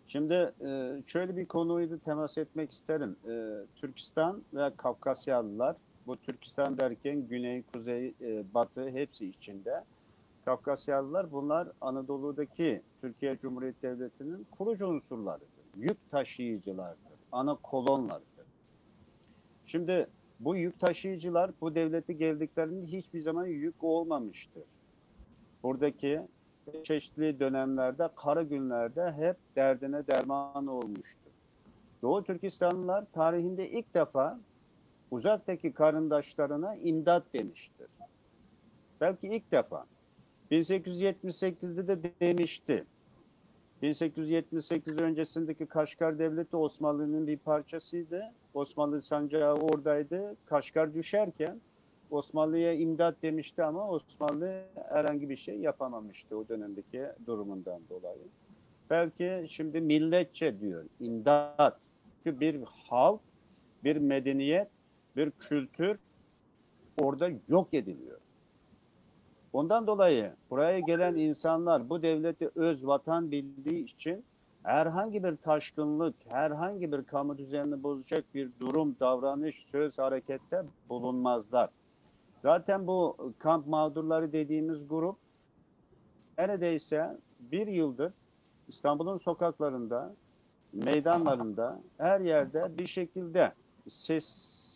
[0.07, 3.16] Şimdi e, şöyle bir konuyu da temas etmek isterim.
[3.29, 9.85] E, Türkistan ve Kafkasyalılar, bu Türkistan derken Güney, Kuzey, e, Batı hepsi içinde
[10.45, 15.49] Kafkasyalılar bunlar Anadolu'daki Türkiye Cumhuriyeti Devleti'nin kurucu unsurlarıdır.
[15.77, 17.12] Yük taşıyıcılardır.
[17.33, 18.47] Ana kolonlardır.
[19.67, 20.07] Şimdi
[20.41, 24.62] bu yük taşıyıcılar bu devleti geldiklerinde hiçbir zaman yük olmamıştır.
[25.62, 26.21] Buradaki
[26.85, 31.31] çeşitli dönemlerde, kara günlerde hep derdine derman olmuştur.
[32.03, 34.41] Doğu Türkistanlılar tarihinde ilk defa
[35.12, 37.87] uzaktaki karındaşlarına imdat demiştir.
[39.01, 39.87] Belki ilk defa.
[40.51, 42.85] 1878'de de demişti.
[43.83, 48.33] 1878 öncesindeki Kaşgar Devleti Osmanlı'nın bir parçasıydı.
[48.55, 50.37] Osmanlı sancağı oradaydı.
[50.46, 51.61] Kaşgar düşerken
[52.11, 58.29] Osmanlı'ya imdat demişti ama Osmanlı herhangi bir şey yapamamıştı o dönemdeki durumundan dolayı.
[58.90, 61.79] Belki şimdi milletçe diyor, imdat.
[62.25, 63.20] Çünkü bir halk,
[63.85, 64.68] bir medeniyet,
[65.16, 66.01] bir kültür
[66.98, 68.18] orada yok ediliyor.
[69.53, 74.25] Ondan dolayı buraya gelen insanlar bu devleti öz vatan bildiği için
[74.62, 81.70] herhangi bir taşkınlık, herhangi bir kamu düzenini bozacak bir durum, davranış, söz, harekette bulunmazlar.
[82.42, 85.16] Zaten bu kamp mağdurları dediğimiz grup
[86.38, 88.12] neredeyse bir yıldır
[88.68, 90.14] İstanbul'un sokaklarında,
[90.72, 93.53] meydanlarında, her yerde bir şekilde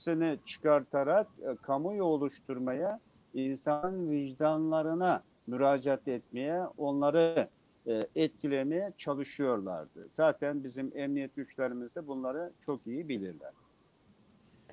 [0.07, 3.01] sesini çıkartarak e, kamuoyu oluşturmaya,
[3.35, 7.49] insanın vicdanlarına müracaat etmeye, onları
[7.87, 10.09] e, etkilemeye çalışıyorlardı.
[10.17, 13.53] Zaten bizim emniyet güçlerimiz de bunları çok iyi bilirler.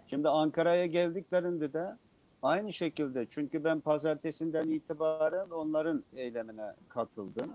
[0.07, 1.95] Şimdi Ankara'ya geldiklerinde de
[2.41, 7.51] aynı şekilde çünkü ben pazartesinden itibaren onların eylemine katıldım.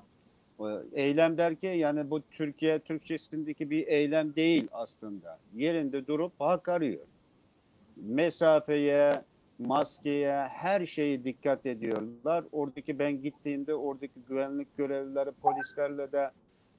[0.93, 5.39] Eylem derken yani bu Türkiye Türkçesindeki bir eylem değil aslında.
[5.55, 7.07] Yerinde durup hak arıyor.
[8.03, 9.23] Mesafeye,
[9.59, 12.45] maskeye, her şeyi dikkat ediyorlar.
[12.53, 16.31] Oradaki ben gittiğimde oradaki güvenlik görevlileri polislerle de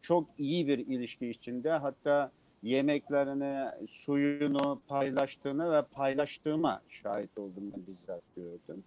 [0.02, 1.72] çok iyi bir ilişki içinde.
[1.72, 2.32] Hatta
[2.64, 8.84] yemeklerini, suyunu paylaştığını ve paylaştığıma şahit oldum ben bizzat gördüm.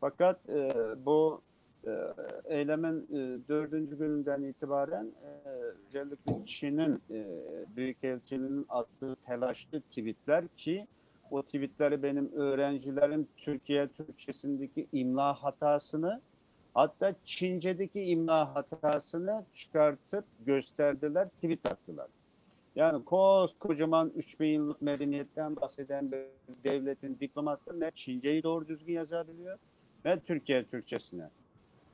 [0.00, 0.72] Fakat e,
[1.06, 1.42] bu
[1.86, 1.90] e,
[2.44, 5.50] eylemin e, dördüncü gününden itibaren e,
[5.88, 7.26] özellikle Çin'in e,
[7.76, 10.86] Büyükelçiliğinin attığı telaşlı tweetler ki
[11.30, 16.20] o tweetleri benim öğrencilerim Türkiye Türkçesindeki imla hatasını
[16.74, 22.06] hatta Çince'deki imla hatasını çıkartıp gösterdiler, tweet attılar.
[22.76, 26.18] Yani koskocaman 3000 yıllık medeniyetten bahseden bir
[26.64, 29.58] devletin diplomatları ne Çince'yi doğru düzgün yazabiliyor
[30.06, 31.28] ne Türkiye Türkçesine.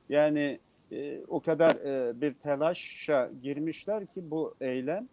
[0.09, 0.59] Yani
[0.91, 5.07] e, o kadar e, bir telaşa girmişler ki bu eylem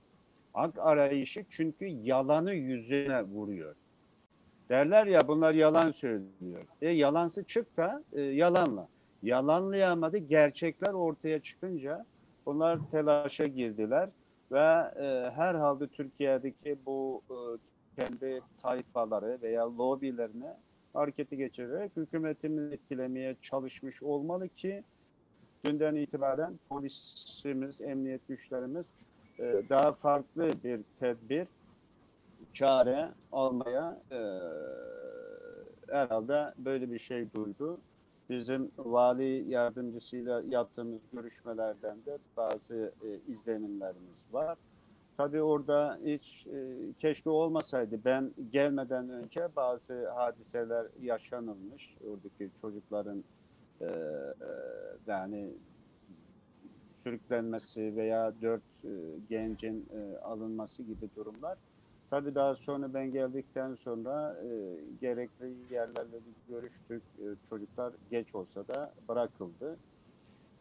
[0.53, 3.75] hak arayışı çünkü yalanı yüzüne vuruyor.
[4.71, 6.67] Derler ya bunlar yalan söylüyor.
[6.83, 8.89] E yalansı çık da e, yalanla.
[9.23, 10.19] Yalanlayamadı.
[10.19, 12.07] Gerçekler ortaya çıkınca
[12.47, 14.09] bunlar telaşa girdiler
[14.53, 17.37] ve e, herhalde Türkiye'deki bu e,
[18.01, 20.51] kendi tayfaları veya lobilerini
[20.93, 24.83] harekete geçirerek hükümetimizi etkilemeye çalışmış olmalı ki
[25.65, 28.87] dünden itibaren polisimiz, emniyet güçlerimiz
[29.39, 31.47] e, daha farklı bir tedbir,
[32.53, 34.21] çare almaya e,
[35.89, 37.81] herhalde böyle bir şey duydu.
[38.31, 44.59] Bizim vali yardımcısıyla yaptığımız görüşmelerden de bazı e, izlenimlerimiz var.
[45.17, 48.01] Tabii orada hiç e, keşke olmasaydı.
[48.05, 51.97] Ben gelmeden önce bazı hadiseler yaşanılmış.
[52.11, 53.25] Oradaki çocukların
[53.81, 53.91] e, e,
[55.07, 55.51] yani
[56.97, 58.91] sürüklenmesi veya dört e,
[59.29, 61.59] gencin e, alınması gibi durumlar.
[62.11, 64.49] Tabii daha sonra ben geldikten sonra e,
[65.01, 67.03] gerekli yerlerle bir görüştük.
[67.19, 69.77] E, çocuklar geç olsa da bırakıldı.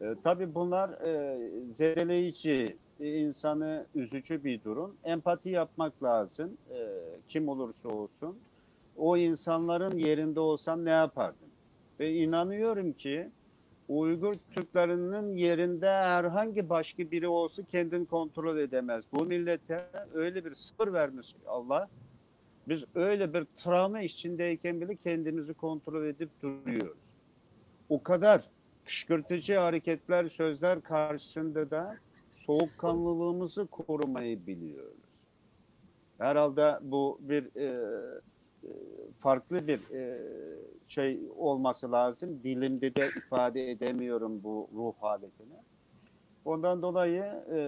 [0.02, 1.40] E, tabii bunlar e,
[1.72, 4.96] zedeleyici, e, insanı üzücü bir durum.
[5.04, 6.58] Empati yapmak lazım.
[6.74, 6.88] E,
[7.28, 8.38] kim olursa olsun.
[8.98, 11.50] O insanların yerinde olsam ne yapardım?
[12.00, 13.30] Ve inanıyorum ki
[13.90, 19.04] Uygur Türklerinin yerinde herhangi başka biri olsa kendini kontrol edemez.
[19.14, 21.90] Bu millete öyle bir sıfır vermiş Allah.
[22.68, 26.98] Biz öyle bir travma içindeyken bile kendimizi kontrol edip duruyoruz.
[27.90, 28.50] O kadar
[28.86, 31.98] kışkırtıcı hareketler, sözler karşısında da
[32.36, 35.10] soğukkanlılığımızı korumayı biliyoruz.
[36.18, 37.76] Herhalde bu bir e,
[39.20, 40.20] farklı bir e,
[40.88, 42.40] şey olması lazım.
[42.44, 45.56] Dilimde de ifade edemiyorum bu ruh haletini.
[46.46, 47.60] Ondan dolayı e,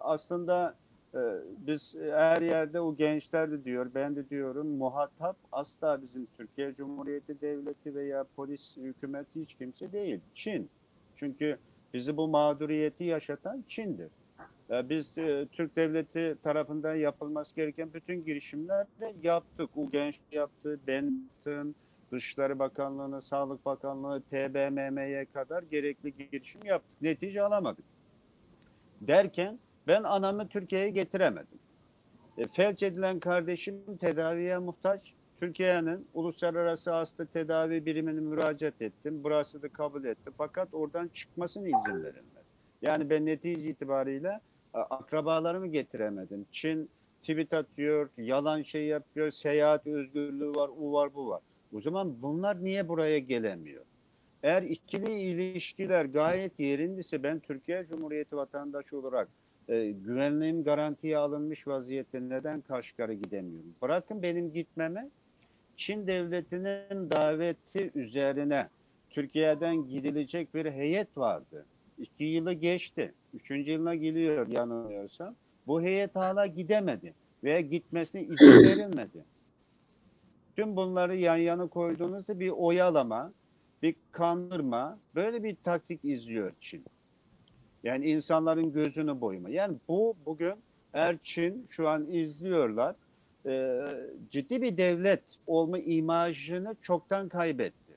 [0.00, 0.74] aslında
[1.14, 1.20] e,
[1.58, 7.40] biz her yerde o gençler de diyor, ben de diyorum muhatap asla bizim Türkiye Cumhuriyeti
[7.40, 10.20] Devleti veya polis hükümeti hiç kimse değil.
[10.34, 10.70] Çin.
[11.16, 11.58] Çünkü
[11.94, 14.10] bizi bu mağduriyeti yaşatan Çin'dir.
[14.70, 18.86] E, Biz e, Türk devleti tarafından yapılması gereken bütün girişimleri
[19.22, 19.70] yaptık.
[19.76, 21.74] UGENŞ yaptı, ben yaptım,
[22.12, 27.02] Dışişleri Bakanlığı'na, Sağlık Bakanlığı, TBMM'ye kadar gerekli girişim yaptık.
[27.02, 27.84] Netice alamadık.
[29.00, 31.58] Derken ben anamı Türkiye'ye getiremedim.
[32.38, 35.14] E, felç edilen kardeşim tedaviye muhtaç.
[35.40, 39.20] Türkiye'nin uluslararası hasta tedavi birimine müracaat ettim.
[39.24, 40.30] Burası da kabul etti.
[40.38, 42.48] Fakat oradan çıkmasına izin verilmedi.
[42.82, 44.40] Yani ben netice itibariyle
[44.74, 46.46] akrabalarımı getiremedim.
[46.52, 46.90] Çin
[47.22, 51.40] tweet atıyor, yalan şey yapıyor, seyahat özgürlüğü var, o var, bu var.
[51.72, 53.84] O zaman bunlar niye buraya gelemiyor?
[54.42, 59.28] Eğer ikili ilişkiler gayet yerindeyse ben Türkiye Cumhuriyeti vatandaşı olarak
[59.68, 63.74] e, güvenliğim garantiye alınmış vaziyette neden Kaşgar'a gidemiyorum?
[63.82, 65.08] Bırakın benim gitmeme
[65.76, 68.68] Çin devletinin daveti üzerine
[69.10, 71.66] Türkiye'den gidilecek bir heyet vardı.
[71.98, 73.14] İki yılı geçti.
[73.34, 75.34] Üçüncü yılına geliyor yanılmıyorsam.
[75.66, 77.14] Bu heyet hala gidemedi
[77.44, 79.24] veya gitmesine izin verilmedi.
[80.56, 83.32] Tüm bunları yan yana koyduğunuzda bir oyalama,
[83.82, 86.84] bir kandırma, böyle bir taktik izliyor Çin.
[87.84, 89.50] Yani insanların gözünü boyama.
[89.50, 90.54] Yani bu bugün
[90.92, 92.96] eğer Çin şu an izliyorlar,
[93.46, 93.80] e,
[94.30, 97.92] ciddi bir devlet olma imajını çoktan kaybetti.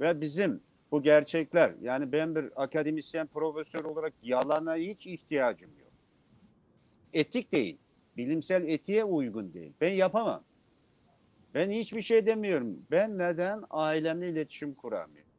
[0.00, 0.60] Ve bizim
[0.92, 5.92] bu gerçekler, yani ben bir akademisyen, profesör olarak yalana hiç ihtiyacım yok.
[7.12, 7.78] Etik değil,
[8.16, 9.72] bilimsel etiğe uygun değil.
[9.80, 10.44] Ben yapamam.
[11.54, 12.78] Ben hiçbir şey demiyorum.
[12.90, 15.30] Ben neden ailemle iletişim kuramıyorum?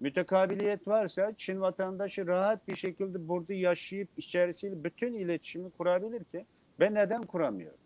[0.00, 6.46] Mütekabiliyet varsa Çin vatandaşı rahat bir şekilde burada yaşayıp içerisiyle bütün iletişimi kurabilir ki
[6.80, 7.78] ben neden kuramıyorum?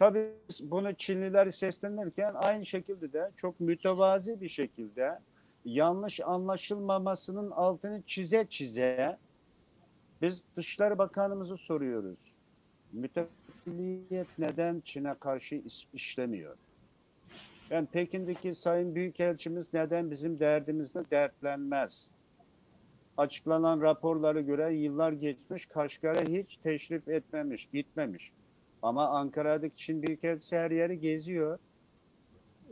[0.00, 0.30] Tabii
[0.62, 5.18] bunu Çinliler seslenirken aynı şekilde de çok mütevazi bir şekilde
[5.64, 9.18] yanlış anlaşılmamasının altını çize çize
[10.22, 12.18] biz Dışişleri Bakanımızı soruyoruz.
[12.92, 16.56] Müteveliyet neden Çin'e karşı iş- işlemiyor?
[17.70, 22.06] Yani Pekin'deki Sayın Büyükelçimiz neden bizim derdimizle dertlenmez?
[23.16, 28.32] Açıklanan raporlara göre yıllar geçmiş, Kaşgar'a hiç teşrif etmemiş, gitmemiş.
[28.82, 31.58] Ama Ankara'daki Çin Büyükelçisi her yeri geziyor.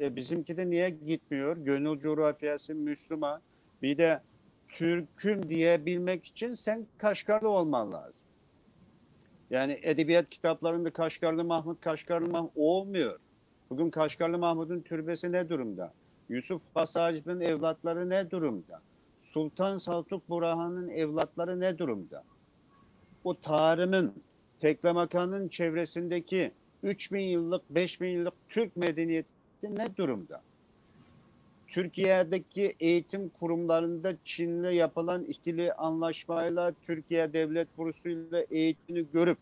[0.01, 1.57] E, bizimki de niye gitmiyor?
[1.57, 3.41] Gönül coğrafyası Müslüman.
[3.83, 4.23] Bir de
[4.69, 8.15] Türk'üm diyebilmek için sen Kaşgarlı olman lazım.
[9.51, 13.19] Yani edebiyat kitaplarında Kaşgarlı Mahmut, Kaşgarlı Mahmut olmuyor.
[13.71, 15.93] Bugün Kaşgarlı Mahmut'un türbesi ne durumda?
[16.29, 18.81] Yusuf Basacı'nın evlatları ne durumda?
[19.23, 22.25] Sultan Saltuk Burhan'ın evlatları ne durumda?
[23.25, 24.15] O Tarım'ın,
[24.61, 29.29] Teklemakan'ın çevresindeki 3000 yıllık, 5000 yıllık Türk medeniyeti
[29.63, 30.43] ne durumda?
[31.69, 39.39] Türkiye'deki eğitim kurumlarında Çin'le yapılan ikili anlaşmayla Türkiye Devlet Bursuyla eğitimini görüp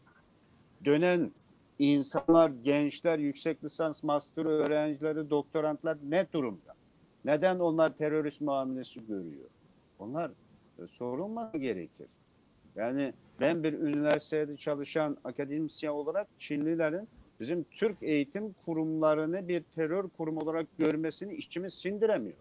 [0.85, 1.31] dönen
[1.79, 6.75] insanlar, gençler, yüksek lisans, master öğrencileri, doktorantlar ne durumda?
[7.25, 9.49] Neden onlar terörist muamelesi görüyor?
[9.99, 10.31] Onlar
[10.79, 12.07] e, sorulması gerekir.
[12.77, 17.09] Yani ben bir üniversitede çalışan akademisyen olarak Çinlilerin
[17.41, 22.37] bizim Türk eğitim kurumlarını bir terör kurumu olarak görmesini içimiz sindiremiyor.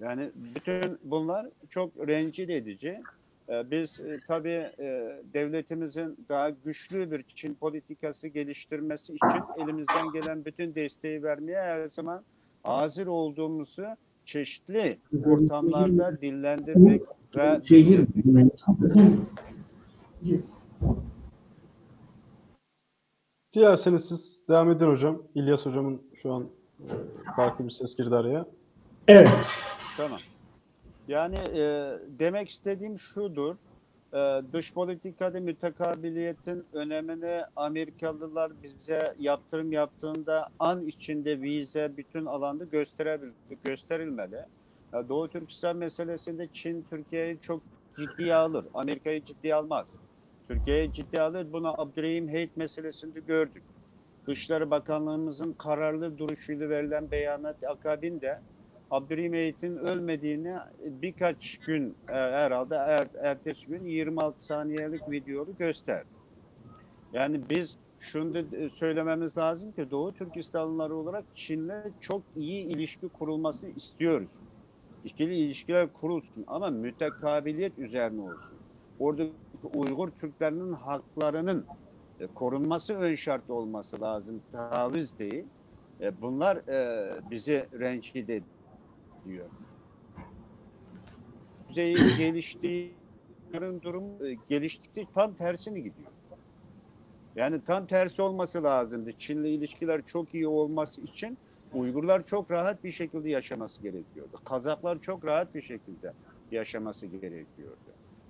[0.00, 3.00] Yani bütün bunlar çok rencide edici.
[3.48, 10.44] Ee, Biz e, tabii e, devletimizin daha güçlü bir Çin politikası geliştirmesi için elimizden gelen
[10.44, 12.22] bütün desteği vermeye her zaman
[12.62, 13.86] hazır olduğumuzu
[14.24, 17.02] çeşitli ortamlarda dillendirmek
[17.36, 18.06] ve Şehir
[23.54, 25.22] Dilerseniz siz devam edin hocam.
[25.34, 26.48] İlyas hocamın şu an
[26.80, 26.92] e,
[27.36, 28.46] farklı bir ses girdi araya.
[29.08, 29.28] Evet.
[29.96, 30.18] Tamam.
[31.08, 33.56] Yani e, demek istediğim şudur.
[34.12, 43.28] E, dış politikada mütekabiliyetin önemini Amerikalılar bize yaptırım yaptığında an içinde vize bütün alanda gösterebil
[43.64, 44.44] gösterilmeli.
[44.94, 47.62] E, Doğu Türkistan meselesinde Çin Türkiye'yi çok
[47.96, 48.66] ciddiye alır.
[48.74, 49.86] Amerika'yı ciddiye almaz.
[50.48, 51.52] Türkiye'yi ciddiye alır.
[51.52, 53.64] Bunu Abdurrahim Heyt meselesinde gördük.
[54.28, 58.40] Dışişleri Bakanlığımızın kararlı duruşuyla verilen beyanat akabinde
[58.90, 66.08] Abdurrahim Heyt'in ölmediğini birkaç gün e, herhalde er, ertesi gün 26 saniyelik videoyu gösterdi.
[67.12, 73.70] Yani biz şunu e, söylememiz lazım ki Doğu Türkistanlıları olarak Çin'le çok iyi ilişki kurulmasını
[73.70, 74.49] istiyoruz.
[75.04, 78.54] İkili ilişkiler kurulsun ama mütekabiliyet üzerine olsun.
[78.98, 79.22] Orada
[79.74, 81.66] Uygur Türklerinin haklarının
[82.20, 84.42] e, korunması ön şart olması lazım.
[84.52, 85.44] Taviz değil.
[86.00, 88.42] E, bunlar e, bizi rencide
[89.24, 89.46] ediyor.
[91.68, 92.94] Düzeyi geliştiği
[93.82, 96.10] durum e, geliştikçe tam tersini gidiyor.
[97.36, 99.12] Yani tam tersi olması lazımdı.
[99.12, 101.38] Çin'le ilişkiler çok iyi olması için
[101.74, 104.40] Uygurlar çok rahat bir şekilde yaşaması gerekiyordu.
[104.44, 106.12] Kazaklar çok rahat bir şekilde
[106.50, 107.76] yaşaması gerekiyordu.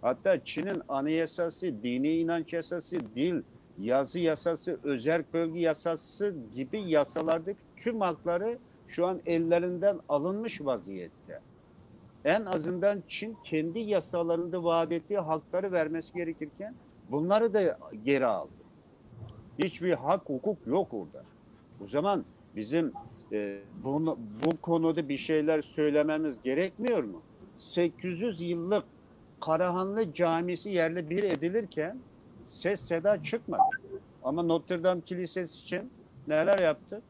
[0.01, 3.43] Hatta Çin'in anayasası, dini inanç yasası, dil,
[3.79, 11.41] yazı yasası, özerk bölge yasası gibi yasalardaki tüm hakları şu an ellerinden alınmış vaziyette.
[12.25, 16.75] En azından Çin kendi yasalarında vaat ettiği hakları vermesi gerekirken
[17.11, 18.51] bunları da geri aldı.
[19.59, 21.25] Hiçbir hak hukuk yok orada.
[21.85, 22.25] O zaman
[22.57, 22.93] bizim
[23.33, 27.23] e, bunu, bu konuda bir şeyler söylememiz gerekmiyor mu?
[27.59, 28.85] 800 yıllık
[29.41, 31.99] Karahanlı Camisi yerle bir edilirken
[32.49, 33.63] ses seda çıkmadı.
[34.25, 35.91] Ama Notre Dame Kilisesi için
[36.29, 37.03] neler yaptı?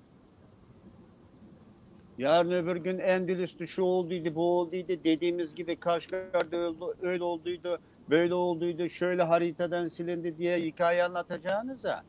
[2.18, 7.78] Yarın öbür gün Endülüs'tü şu olduydu bu olduydu dediğimiz gibi Kaşgar'da öyle olduydu
[8.10, 12.04] böyle olduydu şöyle haritadan silindi diye hikaye anlatacağınıza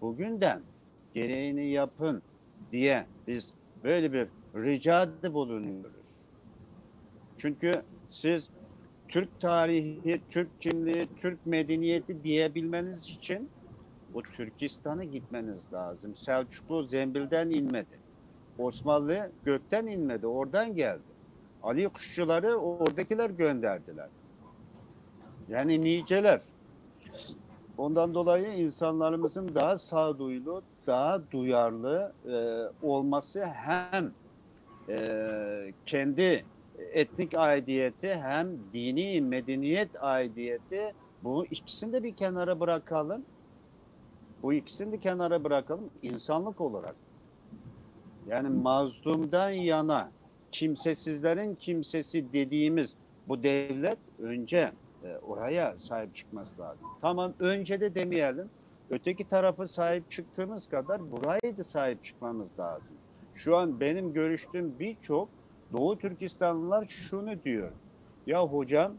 [0.00, 0.62] bugünden
[1.12, 2.22] gereğini yapın
[2.72, 3.52] diye biz
[3.84, 5.92] böyle bir ricada bulunuyoruz.
[7.36, 8.50] Çünkü siz
[9.08, 13.48] Türk tarihi, Türk kimliği, Türk medeniyeti diyebilmeniz için
[14.14, 16.14] o Türkistan'a gitmeniz lazım.
[16.14, 18.00] Selçuklu Zembil'den inmedi.
[18.58, 21.02] Osmanlı gökten inmedi, oradan geldi.
[21.62, 24.08] Ali kuşçuları oradakiler gönderdiler.
[25.48, 26.40] Yani niceler.
[27.78, 32.36] Ondan dolayı insanlarımızın daha sağduyulu, daha duyarlı e,
[32.86, 34.12] olması hem
[34.88, 36.44] e, kendi
[36.92, 43.24] etnik aidiyeti hem dini medeniyet aidiyeti bu ikisini de bir kenara bırakalım.
[44.42, 46.94] Bu ikisini de kenara bırakalım insanlık olarak.
[48.28, 50.10] Yani mazlumdan yana
[50.52, 52.96] kimsesizlerin kimsesi dediğimiz
[53.28, 54.72] bu devlet önce
[55.04, 56.86] e, oraya sahip çıkması lazım.
[57.00, 58.50] Tamam önce de demeyelim.
[58.90, 62.88] Öteki tarafı sahip çıktığımız kadar burayı da sahip çıkmamız lazım.
[63.34, 65.28] Şu an benim görüştüğüm birçok
[65.72, 67.70] Doğu Türkistanlılar şunu diyor.
[68.26, 68.92] Ya hocam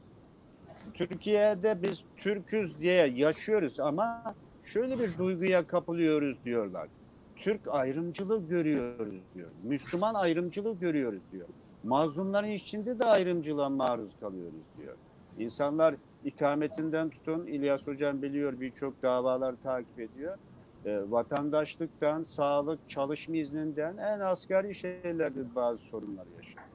[0.93, 6.87] Türkiye'de biz Türküz diye yaşıyoruz ama şöyle bir duyguya kapılıyoruz diyorlar.
[7.35, 9.49] Türk ayrımcılığı görüyoruz diyor.
[9.63, 11.47] Müslüman ayrımcılığı görüyoruz diyor.
[11.83, 14.95] Mazlumların içinde de ayrımcılığa maruz kalıyoruz diyor.
[15.39, 15.95] İnsanlar
[16.25, 20.37] ikametinden tutun, İlyas Hocam biliyor birçok davalar takip ediyor.
[20.85, 26.65] E, vatandaşlıktan, sağlık, çalışma izninden en asgari şeylerde bazı sorunlar yaşıyor.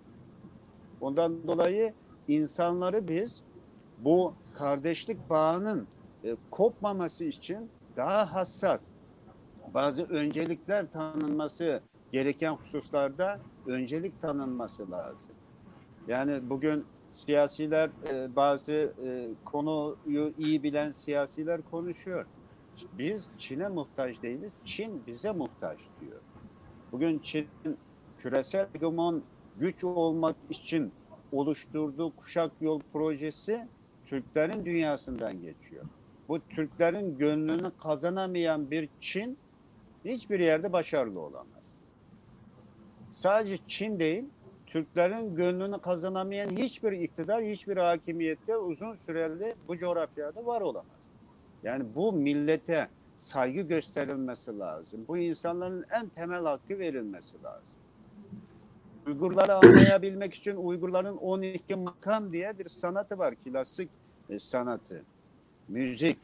[1.00, 1.94] Ondan dolayı
[2.28, 3.42] insanları biz
[3.98, 5.86] bu kardeşlik bağının
[6.24, 8.84] e, kopmaması için daha hassas,
[9.74, 11.82] bazı öncelikler tanınması
[12.12, 15.32] gereken hususlarda öncelik tanınması lazım.
[16.08, 16.84] Yani bugün
[17.16, 22.26] siyasiler e, bazı e, konuyu iyi bilen siyasiler konuşuyor.
[22.98, 26.20] Biz Çin'e muhtaç değiliz, Çin bize muhtaç diyor.
[26.92, 27.48] Bugün Çin
[28.18, 29.22] küresel hegemon
[29.58, 30.92] güç olmak için
[31.32, 33.68] oluşturduğu kuşak yol projesi
[34.06, 35.84] Türklerin dünyasından geçiyor.
[36.28, 39.38] Bu Türklerin gönlünü kazanamayan bir Çin
[40.04, 41.62] hiçbir yerde başarılı olamaz.
[43.12, 44.24] Sadece Çin değil,
[44.66, 50.96] Türklerin gönlünü kazanamayan hiçbir iktidar, hiçbir hakimiyette uzun süreli bu coğrafyada var olamaz.
[51.62, 52.88] Yani bu millete
[53.18, 55.04] saygı gösterilmesi lazım.
[55.08, 57.68] Bu insanların en temel hakkı verilmesi lazım.
[59.06, 63.34] Uygurları anlayabilmek için Uygurların 12 makam diye bir sanatı var.
[63.44, 63.88] Klasik
[64.30, 65.02] e, sanatı.
[65.68, 66.18] Müzik.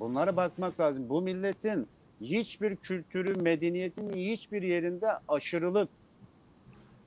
[0.00, 1.08] Bunlara bakmak lazım.
[1.08, 1.88] Bu milletin
[2.20, 5.88] hiçbir kültürü, medeniyetin hiçbir yerinde aşırılık,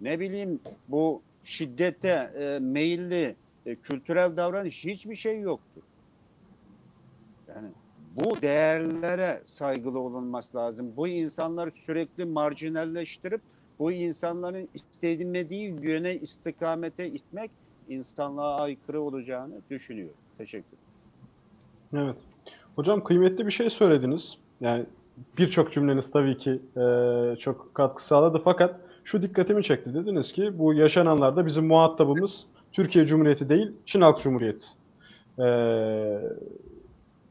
[0.01, 3.35] ne bileyim bu şiddete e, meyilli
[3.65, 5.81] e, kültürel davranış hiçbir şey yoktur.
[7.47, 7.67] Yani
[8.15, 10.93] bu değerlere saygılı olunması lazım.
[10.97, 13.41] Bu insanları sürekli marjinalleştirip
[13.79, 17.51] bu insanların istemediği yöne istikamete itmek
[17.89, 20.15] insanlığa aykırı olacağını düşünüyorum.
[20.37, 22.07] Teşekkür ederim.
[22.07, 22.17] Evet.
[22.75, 24.37] Hocam kıymetli bir şey söylediniz.
[24.61, 24.85] Yani
[25.37, 29.93] birçok cümleniz tabii ki e, çok katkı sağladı fakat şu dikkatimi çekti.
[29.93, 34.65] Dediniz ki bu yaşananlarda bizim muhatabımız Türkiye Cumhuriyeti değil, Çin Halk Cumhuriyeti.
[35.39, 35.47] E,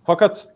[0.04, 0.48] fakat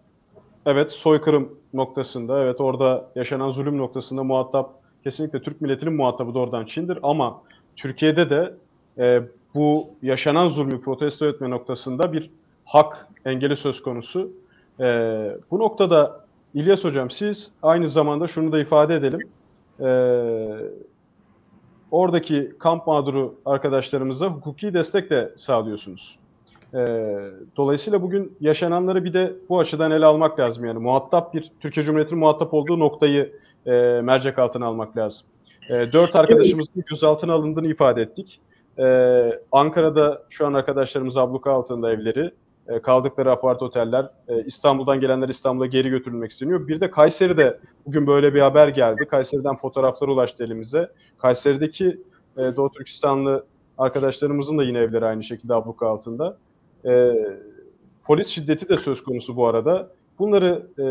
[0.67, 4.71] evet soykırım noktasında, evet orada yaşanan zulüm noktasında muhatap
[5.05, 7.43] kesinlikle Türk milletinin muhatabı doğrudan Çin'dir ama
[7.77, 8.55] Türkiye'de de
[8.99, 9.23] e,
[9.55, 12.31] bu yaşanan zulmü protesto etme noktasında bir
[12.65, 14.31] hak engeli söz konusu.
[14.81, 14.85] E,
[15.51, 19.21] bu noktada İlyas Hocam siz aynı zamanda şunu da ifade edelim.
[19.81, 19.89] e,
[21.91, 26.19] oradaki kamp mağduru arkadaşlarımıza hukuki destek de sağlıyorsunuz.
[26.75, 26.79] E,
[27.57, 30.65] dolayısıyla bugün yaşananları bir de bu açıdan ele almak lazım.
[30.65, 33.33] Yani muhatap bir Türkiye Cumhuriyeti'nin muhatap olduğu noktayı
[33.67, 35.27] e, mercek altına almak lazım.
[35.71, 38.41] E, dört arkadaşımızın gözaltına alındığını ifade ettik.
[38.79, 38.85] E,
[39.53, 42.31] Ankara'da şu an arkadaşlarımız abluka altında evleri.
[42.69, 44.11] E, kaldıkları apart oteller.
[44.29, 46.69] E, İstanbul'dan gelenler İstanbul'a geri götürülmek isteniyor.
[46.69, 49.05] Bir de Kayseri'de bugün böyle bir haber geldi.
[49.11, 50.89] Kayseri'den fotoğraflar ulaştı elimize.
[51.19, 52.01] Kayseri'deki
[52.37, 53.45] e, Doğu Türkistanlı
[53.79, 56.37] arkadaşlarımızın da yine evleri aynı şekilde abluka altında.
[56.85, 57.13] E,
[58.05, 59.91] polis şiddeti de söz konusu bu arada.
[60.19, 60.87] Bunları e,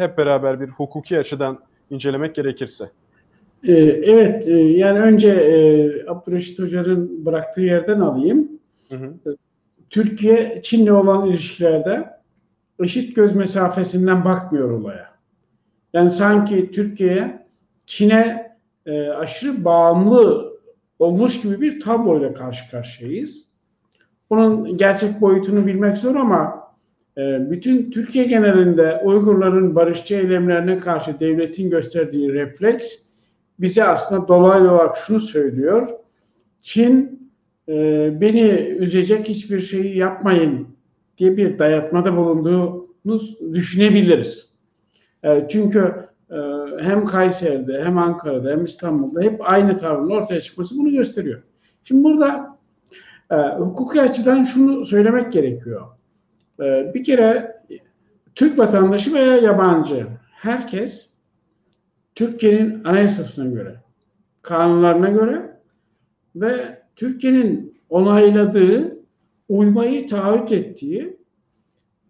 [0.00, 1.58] hep beraber bir hukuki açıdan
[1.90, 2.90] incelemek gerekirse.
[3.64, 4.46] Evet,
[4.78, 5.32] yani önce
[6.08, 8.48] Abdülreşit Hoca'nın bıraktığı yerden alayım.
[8.88, 9.36] Hı hı.
[9.90, 12.10] Türkiye Çin'le olan ilişkilerde
[12.80, 15.08] eşit göz mesafesinden bakmıyor olaya.
[15.92, 17.46] Yani sanki Türkiye
[17.86, 18.52] Çin'e
[18.86, 20.52] e, aşırı bağımlı
[20.98, 23.44] olmuş gibi bir tabloyla karşı karşıyayız.
[24.30, 26.68] Bunun gerçek boyutunu bilmek zor ama
[27.18, 32.98] e, bütün Türkiye genelinde Uygurların barışçı eylemlerine karşı devletin gösterdiği refleks
[33.58, 35.88] bize aslında dolaylı olarak şunu söylüyor.
[36.60, 37.17] Çin
[37.68, 40.68] e, beni üzecek hiçbir şeyi yapmayın
[41.18, 42.88] diye bir dayatmada bulunduğunu
[43.54, 44.50] düşünebiliriz.
[45.24, 46.36] E, çünkü e,
[46.80, 51.42] hem Kayseri'de hem Ankara'da hem İstanbul'da hep aynı tavrın ortaya çıkması bunu gösteriyor.
[51.84, 52.58] Şimdi burada
[53.30, 55.86] e, hukuki açıdan şunu söylemek gerekiyor.
[56.60, 57.58] E, bir kere
[58.34, 61.10] Türk vatandaşı veya yabancı herkes
[62.14, 63.76] Türkiye'nin anayasasına göre,
[64.42, 65.60] kanunlarına göre
[66.36, 68.98] ve Türkiye'nin onayladığı,
[69.48, 71.16] uymayı taahhüt ettiği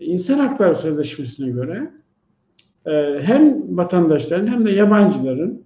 [0.00, 1.90] insan hakları sözleşmesine göre
[2.86, 5.64] e, hem vatandaşların hem de yabancıların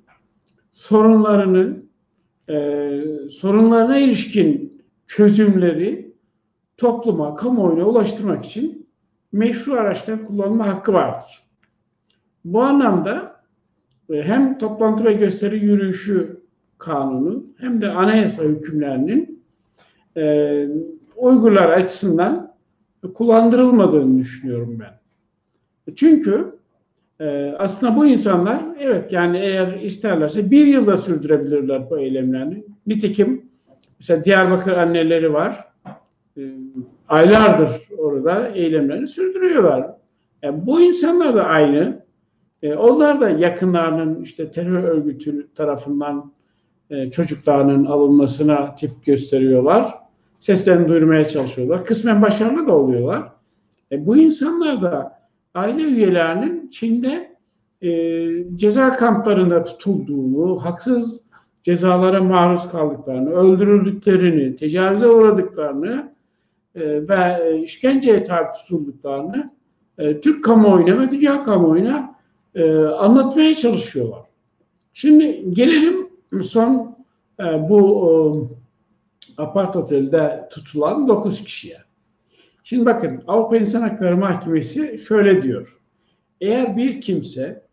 [0.73, 1.83] sorunlarını
[2.49, 6.15] e, sorunlarına ilişkin çözümleri
[6.77, 8.89] topluma, kamuoyuna ulaştırmak için
[9.33, 11.49] meşru araçlar kullanma hakkı vardır.
[12.45, 13.43] Bu anlamda
[14.11, 16.32] e, hem toplantı ve gösteri yürüyüşü
[16.83, 19.45] kanunu hem de anayasa hükümlerinin
[20.17, 20.67] e,
[21.17, 22.55] Uygurlar açısından
[23.15, 25.01] kullandırılmadığını düşünüyorum ben.
[25.95, 26.59] Çünkü
[27.21, 32.65] e, aslında bu insanlar evet yani eğer isterlerse bir yılda sürdürebilirler bu eylemlerini.
[32.87, 33.47] Nitekim
[33.99, 35.69] mesela Diyarbakır anneleri var.
[36.37, 36.43] E,
[37.09, 39.91] aylardır orada eylemlerini sürdürüyorlar.
[40.43, 42.03] Yani e, bu insanlar da aynı.
[42.63, 46.33] E, onlar da yakınlarının işte terör örgütü tarafından
[46.93, 49.95] e, çocuklarının alınmasına tip gösteriyorlar.
[50.41, 51.85] Seslerini duyurmaya çalışıyorlar.
[51.85, 53.33] Kısmen başarılı da oluyorlar.
[53.93, 55.21] E, bu insanlar da
[55.55, 57.37] aile üyelerinin Çin'de
[57.83, 57.89] e,
[58.57, 61.25] ceza kamplarında tutulduğunu, haksız
[61.65, 66.13] cezalara maruz kaldıklarını, öldürüldüklerini, tecavüze uğradıklarını
[66.75, 69.51] e, ve işkenceye tabi tutulduklarını
[69.99, 72.15] e, Türk kamuoyuna ve dünya kamuoyuna
[72.55, 74.23] e, anlatmaya çalışıyorlar.
[74.93, 76.97] Şimdi gelelim son
[77.41, 81.79] e, bu e, apart otelde tutulan 9 kişiye.
[82.65, 85.81] Şimdi bakın Avrupa İnsan Hakları Mahkemesi şöyle diyor.
[86.41, 87.67] Eğer bir kimse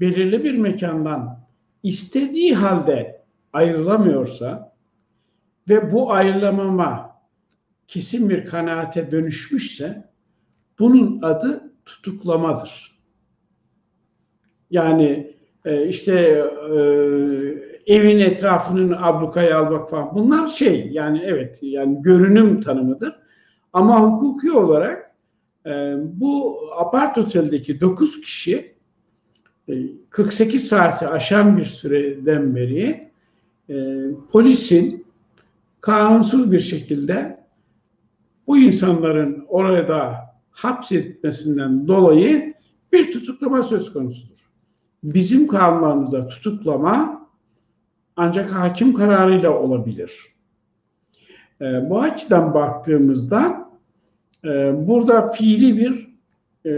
[0.00, 1.40] belirli bir mekandan
[1.82, 4.76] istediği halde ayrılamıyorsa
[5.68, 7.18] ve bu ayrılamama
[7.88, 10.08] kesin bir kanaate dönüşmüşse
[10.78, 12.98] bunun adı tutuklamadır.
[14.70, 16.78] Yani e, işte e,
[17.88, 23.16] evin etrafının ablukaya almak falan bunlar şey yani evet yani görünüm tanımıdır.
[23.72, 25.14] Ama hukuki olarak
[25.66, 28.78] e, bu apart oteldeki 9 kişi
[30.10, 33.08] 48 saati aşan bir süreden beri
[34.32, 35.06] polisin
[35.80, 37.44] kanunsuz bir şekilde
[38.46, 40.14] bu insanların orada
[40.50, 42.54] hapsetmesinden dolayı
[42.92, 44.48] bir tutuklama söz konusudur
[45.02, 47.17] bizim kanunlarımızda tutuklama
[48.18, 50.18] ancak hakim kararıyla olabilir.
[51.60, 53.68] E, bu açıdan baktığımızda
[54.44, 54.48] e,
[54.88, 56.08] burada fiili bir
[56.66, 56.72] e,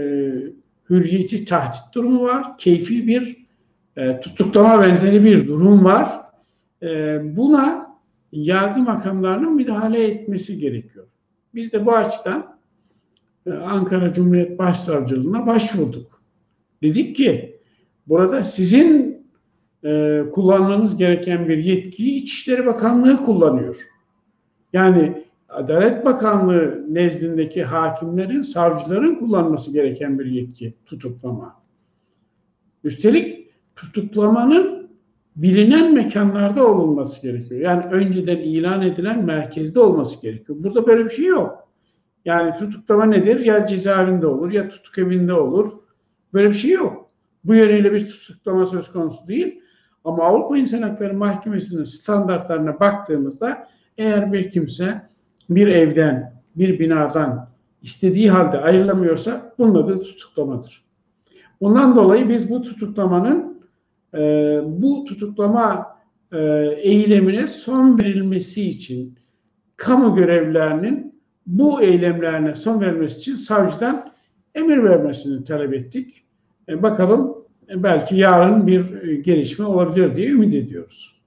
[0.89, 2.57] hürriyeti tahdit durumu var.
[2.57, 3.45] Keyfi bir
[3.97, 6.21] e, tutuklama benzeri bir durum var.
[6.83, 7.97] E, buna
[8.31, 11.07] yargı makamlarının müdahale etmesi gerekiyor.
[11.55, 12.57] Biz de bu açıdan
[13.45, 16.21] e, Ankara Cumhuriyet Başsavcılığına başvurduk.
[16.81, 17.61] Dedik ki
[18.07, 19.10] Burada sizin
[19.83, 23.87] e, kullanmanız gereken bir yetkiyi İçişleri Bakanlığı kullanıyor.
[24.73, 31.61] Yani Adalet Bakanlığı nezdindeki hakimlerin, savcıların kullanması gereken bir yetki tutuklama.
[32.83, 34.89] Üstelik tutuklamanın
[35.35, 37.61] bilinen mekanlarda olunması gerekiyor.
[37.61, 40.57] Yani önceden ilan edilen merkezde olması gerekiyor.
[40.63, 41.67] Burada böyle bir şey yok.
[42.25, 43.45] Yani tutuklama nedir?
[43.45, 45.71] Ya cezaevinde olur ya tutuk evinde olur.
[46.33, 47.09] Böyle bir şey yok.
[47.43, 49.60] Bu yönüyle bir tutuklama söz konusu değil.
[50.05, 55.01] Ama Avrupa İnsan Hakları Mahkemesi'nin standartlarına baktığımızda eğer bir kimse
[55.49, 57.49] bir evden, bir binadan
[57.81, 60.83] istediği halde ayrılamıyorsa bunun adı tutuklamadır.
[61.61, 63.61] Bundan dolayı biz bu tutuklamanın
[64.13, 64.19] e,
[64.65, 65.97] bu tutuklama
[66.31, 66.39] e,
[66.77, 69.17] eylemine son verilmesi için
[69.77, 74.11] kamu görevlilerinin bu eylemlerine son verilmesi için savcıdan
[74.55, 76.23] emir vermesini talep ettik.
[76.69, 77.40] E, bakalım
[77.75, 81.21] belki yarın bir e, gelişme olabilir diye ümit ediyoruz.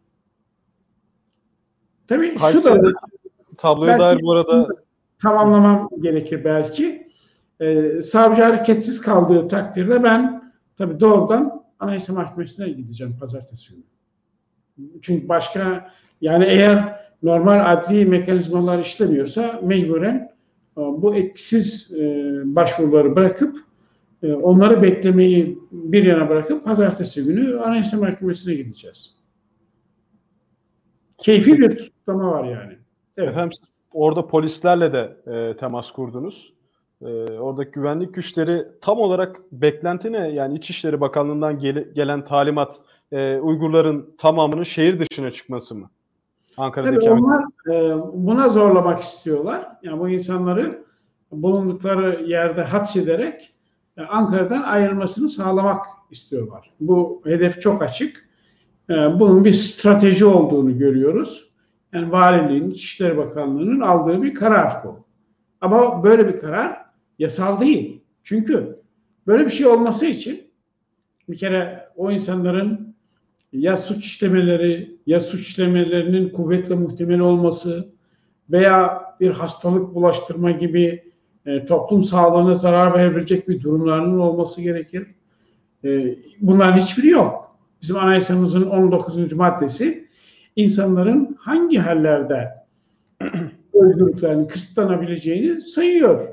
[2.09, 2.93] Tabii şu da
[3.57, 4.69] tabloya dair bu arada
[5.23, 7.09] tamamlamam gerekir belki.
[7.61, 13.85] Ee, savcı hareketsiz kaldığı takdirde ben tabii doğrudan Anayasa Mahkemesi'ne gideceğim pazartesi günü.
[15.03, 15.91] Çünkü başka
[16.21, 20.31] yani eğer normal adli mekanizmalar işlemiyorsa mecburen
[20.77, 22.03] e, bu etkisiz e,
[22.45, 23.61] başvuruları bırakıp e,
[24.33, 29.15] onları beklemeyi bir yana bırakıp pazartesi günü Anayasa Mahkemesi'ne gideceğiz.
[31.19, 32.73] Keyfi bir tutuklama var yani.
[33.17, 33.29] Evet.
[33.29, 36.53] Efendim siz orada polislerle de e, temas kurdunuz.
[37.03, 37.07] E,
[37.39, 40.29] oradaki güvenlik güçleri tam olarak beklenti ne?
[40.29, 42.81] Yani İçişleri Bakanlığı'ndan gele- gelen talimat
[43.13, 45.91] e, Uygurların tamamının şehir dışına çıkması mı?
[46.57, 49.69] Ankara'daki Tabii onlar e, buna zorlamak istiyorlar.
[49.83, 50.85] Yani bu insanları
[51.33, 53.54] bulundukları yerde hapsederek
[54.09, 56.71] Ankara'dan ayrılmasını sağlamak istiyorlar.
[56.81, 58.29] Bu hedef çok açık.
[58.91, 61.51] E, bunun bir strateji olduğunu görüyoruz.
[61.93, 65.05] Yani Valiliğin, İçişleri Bakanlığı'nın aldığı bir karar bu.
[65.61, 66.85] Ama böyle bir karar
[67.19, 68.03] yasal değil.
[68.23, 68.81] Çünkü
[69.27, 70.51] böyle bir şey olması için
[71.29, 72.95] bir kere o insanların
[73.53, 77.89] ya suç işlemeleri ya suç işlemelerinin kuvvetle muhtemel olması
[78.51, 81.13] veya bir hastalık bulaştırma gibi
[81.47, 85.07] e, toplum sağlığına zarar verebilecek bir durumlarının olması gerekir.
[85.85, 87.49] E, bunların hiçbiri yok.
[87.83, 89.33] Bizim anayasamızın 19.
[89.33, 90.09] maddesi
[90.57, 92.49] insanların hangi hallerde
[93.75, 96.29] özgürlüklerinin kısıtlanabileceğini sayıyor.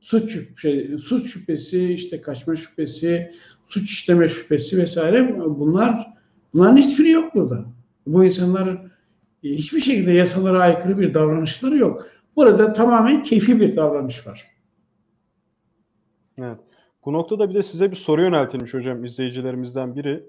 [0.00, 3.32] Suç, şey, suç şüphesi, işte kaçma şüphesi,
[3.66, 6.06] suç işleme şüphesi vesaire bunlar
[6.54, 7.64] bunların hiçbiri yok burada.
[8.06, 8.68] Bu insanlar
[9.44, 12.06] e, hiçbir şekilde yasalara aykırı bir davranışları yok.
[12.36, 14.46] Burada tamamen keyfi bir davranış var.
[16.38, 16.58] Evet.
[17.04, 20.22] Bu noktada bir de size bir soru yöneltilmiş hocam izleyicilerimizden biri.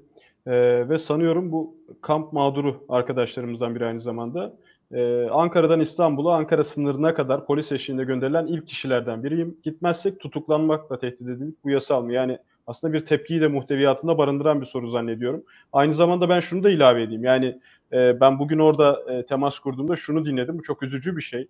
[0.48, 4.54] Ee, ve sanıyorum bu kamp mağduru arkadaşlarımızdan biri aynı zamanda.
[4.92, 9.58] Ee, Ankara'dan İstanbul'a, Ankara sınırına kadar polis eşliğinde gönderilen ilk kişilerden biriyim.
[9.64, 11.64] Gitmezsek tutuklanmakla tehdit edildik.
[11.64, 12.14] Bu yasal mı?
[12.14, 12.38] Yani
[12.68, 15.44] aslında bir tepkiyi de muhteviyatında barındıran bir soru zannediyorum.
[15.74, 17.24] Aynı zamanda ben şunu da ilave edeyim.
[17.24, 17.60] Yani
[17.94, 20.58] e, ben bugün orada e, temas kurduğumda şunu dinledim.
[20.58, 21.48] Bu çok üzücü bir şey.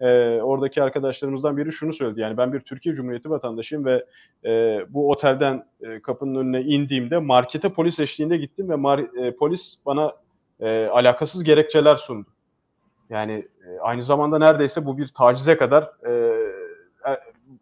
[0.00, 0.06] E,
[0.42, 2.20] oradaki arkadaşlarımızdan biri şunu söyledi.
[2.20, 4.04] Yani ben bir Türkiye Cumhuriyeti vatandaşıyım ve
[4.44, 9.76] e, bu otelden e, kapının önüne indiğimde markete polis eşliğinde gittim ve mar- e, polis
[9.86, 10.12] bana
[10.60, 12.28] e, alakasız gerekçeler sundu.
[13.10, 13.32] Yani
[13.66, 16.10] e, aynı zamanda neredeyse bu bir tacize kadar e,
[17.10, 17.18] e,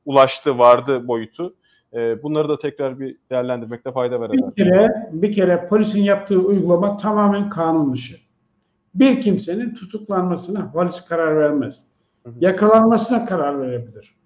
[0.07, 1.55] ulaştı, vardı boyutu.
[1.95, 6.97] E, bunları da tekrar bir değerlendirmekte fayda var Bir kere, bir kere polisin yaptığı uygulama
[6.97, 8.17] tamamen kanun dışı.
[8.95, 11.96] Bir kimsenin tutuklanmasına polis karar vermez.
[12.41, 14.17] Yakalanmasına karar verebilir.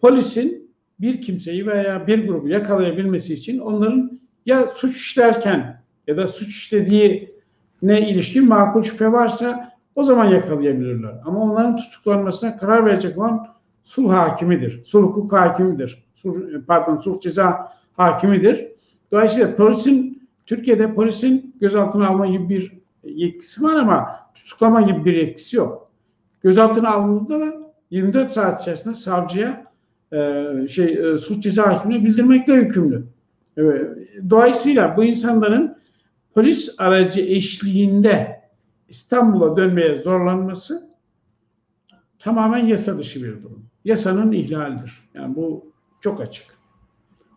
[0.00, 0.70] Polisin
[1.00, 7.36] bir kimseyi veya bir grubu yakalayabilmesi için onların ya suç işlerken ya da suç işlediği
[7.82, 11.20] ne ilişkin makul şüphe varsa o zaman yakalayabilirler.
[11.24, 13.46] Ama onların tutuklanmasına karar verecek olan
[13.84, 14.84] sulh hakimidir.
[14.84, 16.06] Sulh hukuk hakimidir.
[16.14, 18.68] Sulh, pardon sulh ceza hakimidir.
[19.12, 22.72] Dolayısıyla polisin Türkiye'de polisin gözaltına alma gibi bir
[23.04, 25.85] yetkisi var ama tutuklama gibi bir yetkisi yok.
[26.42, 27.52] Gözaltına alındığında da
[27.90, 29.64] 24 saat içerisinde savcıya
[30.12, 33.06] e, şey e, suç ceza hakimine bildirmekle yükümlü.
[33.56, 33.98] Evet.
[34.30, 35.76] Dolayısıyla bu insanların
[36.34, 38.40] polis aracı eşliğinde
[38.88, 40.90] İstanbul'a dönmeye zorlanması
[42.18, 43.66] tamamen yasa dışı bir durum.
[43.84, 45.08] Yasanın ihlalidir.
[45.14, 46.46] Yani bu çok açık.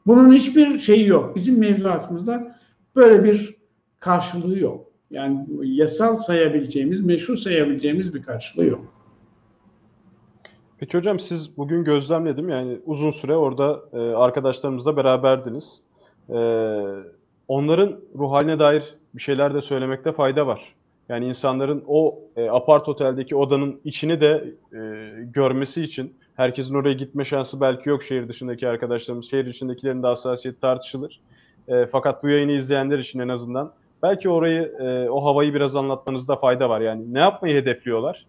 [0.08, 1.36] Bunun hiçbir şeyi yok.
[1.36, 2.60] Bizim mevzuatımızda
[2.96, 3.56] böyle bir
[4.00, 4.89] karşılığı yok.
[5.12, 8.94] Yani yasal sayabileceğimiz, meşru sayabileceğimiz bir karşılığı yok.
[10.78, 15.84] Peki hocam siz bugün gözlemledim yani uzun süre orada e, arkadaşlarımızla beraberdiniz.
[16.30, 16.36] E,
[17.48, 20.76] onların ruh haline dair bir şeyler de söylemekte fayda var.
[21.10, 24.80] Yani insanların o e, apart oteldeki odanın içini de e,
[25.24, 29.30] görmesi için herkesin oraya gitme şansı belki yok şehir dışındaki arkadaşlarımız.
[29.30, 31.20] Şehir içindekilerin de hassasiyeti tartışılır.
[31.68, 33.74] E, fakat bu yayını izleyenler için en azından
[34.04, 36.82] Belki orayı, e, o havayı biraz anlatmanızda fayda var.
[36.82, 38.26] Yani ne yapmayı hedefliyorlar?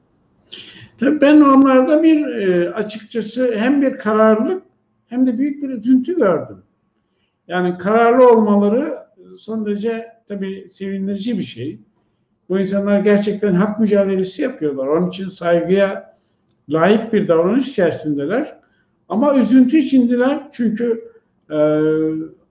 [0.99, 4.62] Tabii ben onlarda bir e, açıkçası hem bir kararlılık
[5.07, 6.62] hem de büyük bir üzüntü gördüm.
[7.49, 8.99] Yani kararlı olmaları
[9.39, 11.81] son derece tabii sevindirici bir şey.
[12.49, 14.87] Bu insanlar gerçekten hak mücadelesi yapıyorlar.
[14.87, 16.16] Onun için saygıya
[16.68, 18.61] layık bir davranış içerisindeler.
[19.09, 21.11] Ama üzüntü içindeler çünkü
[21.51, 21.59] e,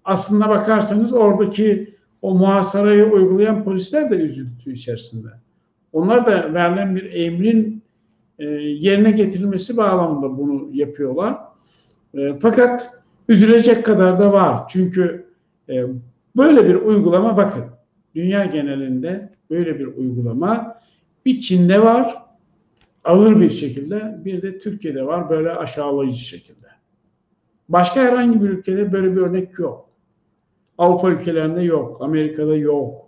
[0.05, 5.27] aslında bakarsanız oradaki o muhasarayı uygulayan polisler de üzüntü içerisinde.
[5.93, 7.83] Onlar da verilen bir emrin
[8.39, 11.37] e, yerine getirilmesi bağlamında bunu yapıyorlar.
[12.17, 12.93] E, fakat
[13.29, 14.67] üzülecek kadar da var.
[14.69, 15.25] Çünkü
[15.69, 15.83] e,
[16.35, 17.65] böyle bir uygulama bakın
[18.15, 20.75] dünya genelinde böyle bir uygulama
[21.25, 22.29] bir Çin'de var
[23.03, 26.67] ağır bir şekilde bir de Türkiye'de var böyle aşağılayıcı şekilde.
[27.69, 29.88] Başka herhangi bir ülkede böyle bir örnek yok.
[30.79, 33.07] Avrupa ülkelerinde yok, Amerika'da yok.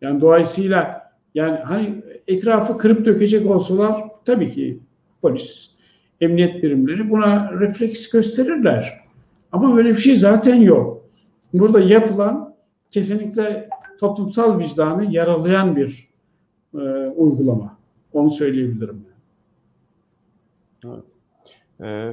[0.00, 4.80] Yani dolayısıyla yani hani etrafı kırıp dökecek olsalar tabii ki
[5.22, 5.70] polis,
[6.20, 9.00] emniyet birimleri buna refleks gösterirler.
[9.52, 11.04] Ama böyle bir şey zaten yok.
[11.52, 12.54] Burada yapılan
[12.90, 13.68] kesinlikle
[14.00, 16.08] toplumsal vicdanı yaralayan bir
[16.74, 16.78] e,
[17.16, 17.78] uygulama.
[18.12, 19.04] Onu söyleyebilirim.
[20.84, 21.04] Evet.
[21.80, 22.12] Ee,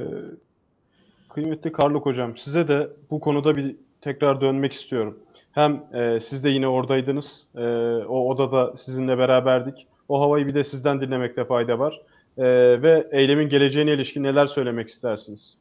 [1.28, 5.18] kıymetli Karluk Hocam, size de bu konuda bir tekrar dönmek istiyorum.
[5.52, 7.60] Hem e, siz de yine oradaydınız, e,
[8.08, 9.86] o odada sizinle beraberdik.
[10.08, 12.02] O havayı bir de sizden dinlemekte fayda var.
[12.38, 12.44] E,
[12.82, 15.56] ve eylemin geleceğine ilişkin neler söylemek istersiniz?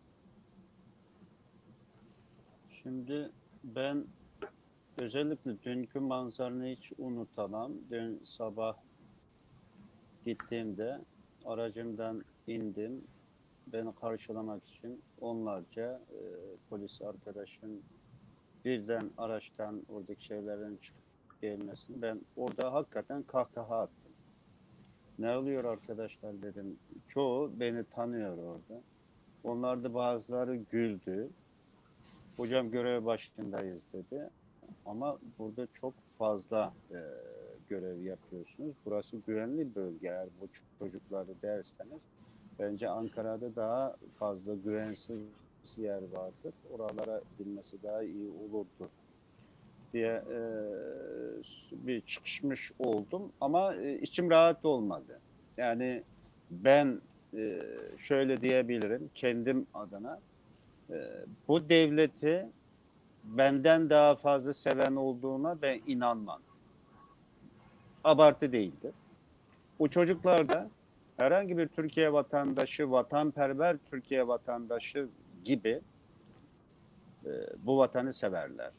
[2.83, 3.29] Şimdi
[3.63, 4.05] ben
[4.97, 7.71] özellikle dünkü manzaranı hiç unutamam.
[7.91, 8.75] Dün sabah
[10.25, 10.99] gittiğimde
[11.45, 13.01] aracımdan indim.
[13.67, 16.19] Beni karşılamak için onlarca e,
[16.69, 17.81] polis arkadaşın
[18.65, 24.11] birden araçtan oradaki şeylerin çıkıp gelmesini ben orada hakikaten kahkaha attım.
[25.19, 26.77] Ne oluyor arkadaşlar dedim.
[27.07, 28.81] Çoğu beni tanıyor orada.
[29.43, 31.29] Onlar da bazıları güldü.
[32.37, 34.29] Hocam görev başındayız dedi.
[34.85, 36.99] Ama burada çok fazla e,
[37.69, 38.75] görev yapıyorsunuz.
[38.85, 40.07] Burası güvenli bölge.
[40.07, 40.47] Eğer bu
[40.79, 42.01] çocukları derseniz
[42.59, 45.23] bence Ankara'da daha fazla güvensiz
[45.77, 46.53] yer vardır.
[46.71, 48.89] Oralara gidilmesi daha iyi olurdu
[49.93, 50.39] diye e,
[51.71, 53.31] bir çıkışmış oldum.
[53.41, 55.19] Ama e, içim rahat olmadı.
[55.57, 56.03] Yani
[56.51, 57.01] ben
[57.37, 57.61] e,
[57.97, 60.19] şöyle diyebilirim kendim adına
[60.89, 60.95] e,
[61.47, 62.49] bu devleti
[63.23, 66.41] benden daha fazla seven olduğuna ben inanmam.
[68.03, 68.91] Abartı değildir.
[69.79, 70.69] Bu çocuklar da
[71.17, 75.07] herhangi bir Türkiye vatandaşı, vatanperver Türkiye vatandaşı
[75.43, 75.81] gibi
[77.25, 77.31] e,
[77.65, 78.71] bu vatanı severler.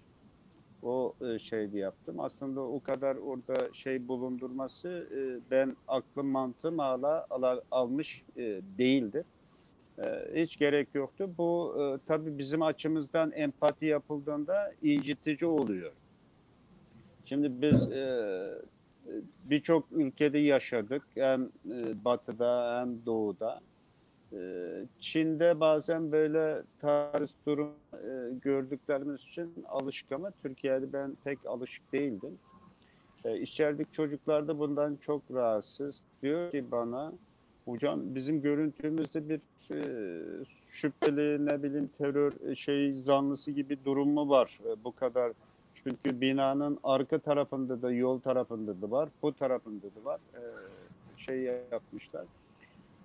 [0.82, 2.20] O e, şeydi yaptım.
[2.20, 9.24] Aslında o kadar orada şey bulundurması e, ben aklım mantığım hala ala, almış e, değildir.
[9.98, 11.30] E, hiç gerek yoktu.
[11.38, 15.92] Bu e, tabii bizim açımızdan empati yapıldığında incitici oluyor.
[17.24, 18.14] Şimdi biz e,
[19.44, 21.02] birçok ülkede yaşadık.
[21.14, 23.60] Hem e, batıda hem doğuda.
[24.34, 24.40] E,
[25.00, 32.38] Çin'de bazen böyle tarz durum e, gördüklerimiz için alışık ama Türkiye'de ben pek alışık değildim.
[33.24, 36.00] E, içerideki çocuklar da bundan çok rahatsız.
[36.22, 37.12] Diyor ki bana
[37.64, 44.58] hocam bizim görüntümüzde bir e, şüpheli ne bileyim terör şey zanlısı gibi durum mu var
[44.84, 45.32] bu kadar
[45.74, 50.20] çünkü binanın arka tarafında da yol tarafında da var, bu tarafında da var.
[51.16, 52.24] Şey yapmışlar.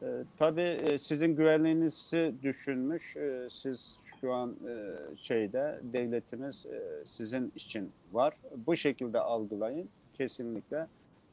[0.01, 3.17] E, tabii sizin güvenliğinizi düşünmüş.
[3.17, 8.33] E, siz şu an e, şeyde devletimiz e, sizin için var.
[8.67, 9.89] Bu şekilde algılayın.
[10.17, 10.87] Kesinlikle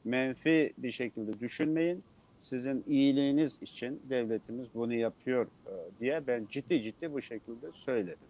[0.05, 2.03] menfi bir şekilde düşünmeyin.
[2.41, 5.47] Sizin iyiliğiniz için devletimiz bunu yapıyor
[5.99, 8.27] diye ben ciddi ciddi bu şekilde söyledim.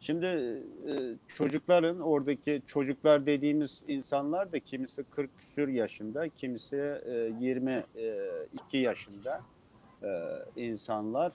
[0.00, 8.78] Şimdi e, çocukların oradaki çocuklar dediğimiz insanlar da kimisi 40 küsür yaşında, kimisi e, 22
[8.78, 9.40] yaşında
[10.02, 10.08] e,
[10.56, 11.32] insanlar.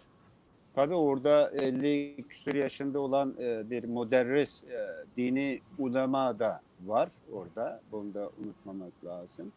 [0.75, 7.81] Tabii orada 50 küsür yaşında olan e, bir moderris e, dini ulema da var orada.
[7.91, 9.51] Bunu da unutmamak lazım.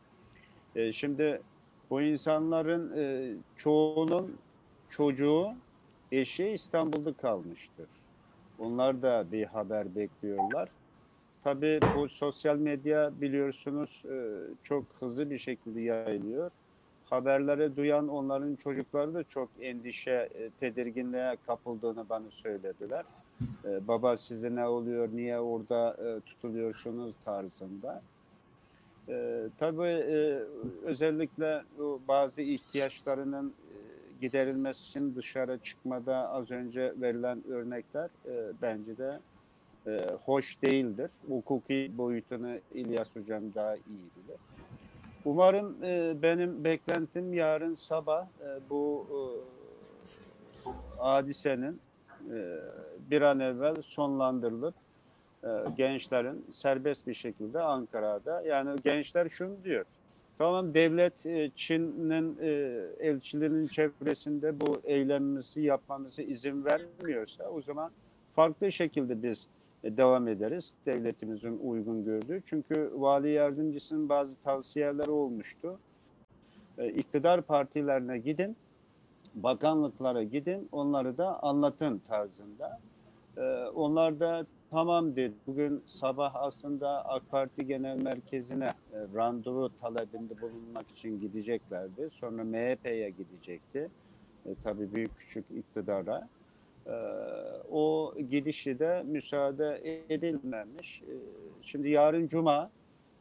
[0.77, 1.41] E, şimdi
[1.91, 4.37] bu insanların e, çoğunun
[4.89, 5.49] çocuğu,
[6.13, 7.98] eşi İstanbul'da kalmıştır.
[8.59, 10.69] Onlar da bir haber bekliyorlar.
[11.45, 14.17] Tabii bu sosyal medya biliyorsunuz e,
[14.63, 16.51] çok hızlı bir şekilde yayılıyor.
[17.05, 23.05] Haberleri duyan onların çocukları da çok endişe, e, tedirginliğe kapıldığını bana söylediler.
[23.65, 25.97] E, baba size ne oluyor, niye orada
[26.27, 28.03] tutuluyorsunuz tarzında.
[29.59, 30.05] Tabii
[30.85, 31.63] özellikle
[32.09, 33.55] bazı ihtiyaçlarının
[34.21, 39.21] giderilmesi için dışarı çıkmada az önce verilen örnekler e, bence de
[39.87, 41.11] e, hoş değildir.
[41.29, 43.83] Hukuki boyutunu İlyas Hocam daha iyi
[44.17, 44.39] bilir.
[45.25, 49.19] Umarım e, benim beklentim yarın sabah e, bu e,
[50.99, 51.81] hadisenin
[52.31, 52.59] e,
[53.11, 54.75] bir an evvel sonlandırılıp
[55.45, 59.85] e, gençlerin serbest bir şekilde Ankara'da yani gençler şunu diyor.
[60.39, 62.49] Tamam devlet e, Çin'in e,
[63.01, 67.91] elçiliğinin çevresinde bu eylemimizi yapmamızı izin vermiyorsa o zaman
[68.33, 69.49] farklı şekilde biz
[69.85, 72.43] e, devam ederiz devletimizin uygun gördüğü.
[72.45, 75.79] Çünkü vali yardımcısının bazı tavsiyeleri olmuştu.
[76.95, 78.57] İktidar partilerine gidin,
[79.35, 82.81] bakanlıklara gidin, onları da anlatın tarzında.
[83.75, 85.35] Onlar da tamam dedi.
[85.47, 92.09] Bugün sabah aslında AK Parti Genel Merkezi'ne e, randevu talebinde bulunmak için gideceklerdi.
[92.13, 93.91] Sonra MHP'ye gidecekti.
[94.47, 96.29] E, tabii büyük küçük iktidara.
[96.87, 96.93] E,
[97.71, 101.03] o gidişi de müsaade edilmemiş.
[101.03, 101.15] E,
[101.63, 102.71] şimdi yarın Cuma.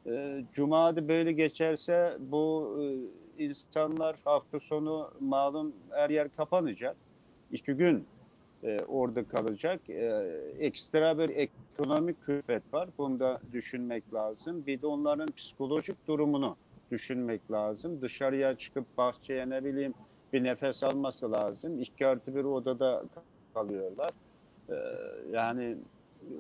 [0.06, 6.96] E, Cuma da böyle geçerse bu e, insanlar hafta sonu malum her yer kapanacak.
[7.52, 8.06] İki gün
[8.64, 9.90] e, orada kalacak.
[9.90, 10.06] E,
[10.60, 12.90] ekstra bir ekonomik külfet var.
[12.98, 14.66] Bunu da düşünmek lazım.
[14.66, 16.56] Bir de onların psikolojik durumunu
[16.92, 18.02] düşünmek lazım.
[18.02, 19.94] Dışarıya çıkıp bahçeye ne bileyim
[20.34, 21.80] bir nefes alması lazım.
[21.80, 23.04] İki artı bir odada
[23.54, 24.12] kalıyorlar.
[24.70, 24.76] E,
[25.32, 25.78] yani
[26.22, 26.36] e,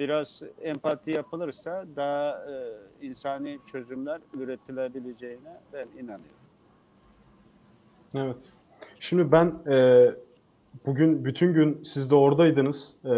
[0.00, 2.76] biraz empati yapılırsa daha e,
[3.06, 6.40] insani çözümler üretilebileceğine ben inanıyorum.
[8.14, 8.48] Evet.
[9.00, 10.10] Şimdi ben e,
[10.86, 12.94] bugün bütün gün siz de oradaydınız.
[13.04, 13.14] E,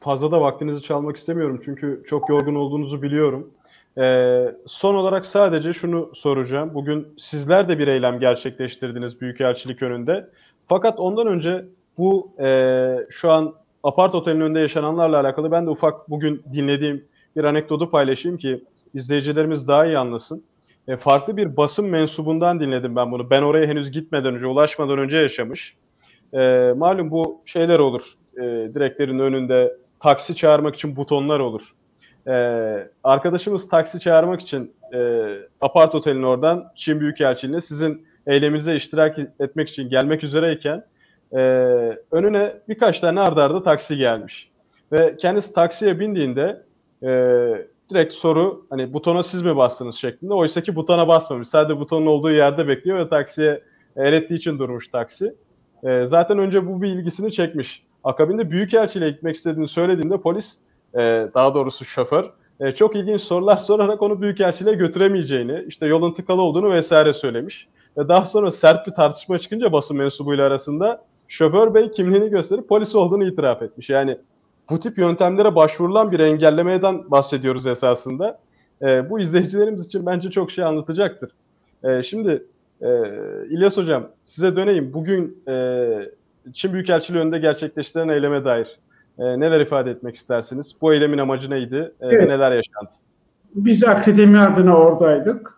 [0.00, 3.50] fazla da vaktinizi çalmak istemiyorum çünkü çok yorgun olduğunuzu biliyorum.
[3.98, 4.04] E,
[4.66, 6.70] son olarak sadece şunu soracağım.
[6.74, 10.28] Bugün sizler de bir eylem gerçekleştirdiniz Büyükelçilik önünde.
[10.68, 11.64] Fakat ondan önce
[11.98, 17.04] bu e, şu an apart otelin önünde yaşananlarla alakalı ben de ufak bugün dinlediğim
[17.36, 18.64] bir anekdotu paylaşayım ki
[18.94, 20.44] izleyicilerimiz daha iyi anlasın.
[20.88, 23.30] E, farklı bir basın mensubundan dinledim ben bunu.
[23.30, 25.76] Ben oraya henüz gitmeden önce, ulaşmadan önce yaşamış.
[26.34, 28.12] E, malum bu şeyler olur.
[28.36, 28.42] E,
[28.74, 31.62] direklerin önünde taksi çağırmak için butonlar olur.
[32.26, 32.32] E,
[33.04, 35.28] arkadaşımız taksi çağırmak için e,
[35.60, 40.84] apart otelin oradan Çin Büyükelçiliğine sizin eyleminize iştirak etmek için gelmek üzereyken
[41.32, 41.38] e,
[42.10, 44.50] önüne birkaç tane ardarda arda taksi gelmiş.
[44.92, 46.62] Ve kendisi taksiye bindiğinde
[47.02, 47.08] e,
[47.90, 50.34] direkt soru hani butona siz mi bastınız şeklinde.
[50.34, 51.48] Oysa ki butona basmamış.
[51.48, 53.62] Sadece butonun olduğu yerde bekliyor ve taksiye
[53.96, 55.34] el ettiği için durmuş taksi.
[55.84, 57.82] E, zaten önce bu bir ilgisini çekmiş.
[58.04, 60.58] Akabinde Büyükelçiliğe gitmek istediğini söylediğinde polis,
[60.94, 60.98] e,
[61.34, 62.30] daha doğrusu şoför,
[62.60, 67.68] e, çok ilginç sorular sorarak onu Büyükelçiliğe götüremeyeceğini, işte yolun tıkalı olduğunu vesaire söylemiş.
[67.98, 72.94] Ve daha sonra sert bir tartışma çıkınca basın mensubuyla arasında şoför bey kimliğini gösterip polis
[72.94, 73.90] olduğunu itiraf etmiş.
[73.90, 74.18] Yani
[74.70, 78.38] bu tip yöntemlere başvurulan bir engellemeden bahsediyoruz esasında.
[78.82, 81.30] E, bu izleyicilerimiz için bence çok şey anlatacaktır.
[81.84, 82.44] E, şimdi
[82.80, 82.88] e,
[83.50, 84.92] İlyas Hocam size döneyim.
[84.92, 85.86] Bugün e,
[86.52, 88.78] Çin Büyükelçiliği önünde gerçekleştirilen eyleme dair
[89.18, 90.76] e, neler ifade etmek istersiniz?
[90.80, 92.22] Bu eylemin amacı neydi e, evet.
[92.22, 92.92] ve neler yaşandı?
[93.54, 95.54] Biz akademi adına oradaydık.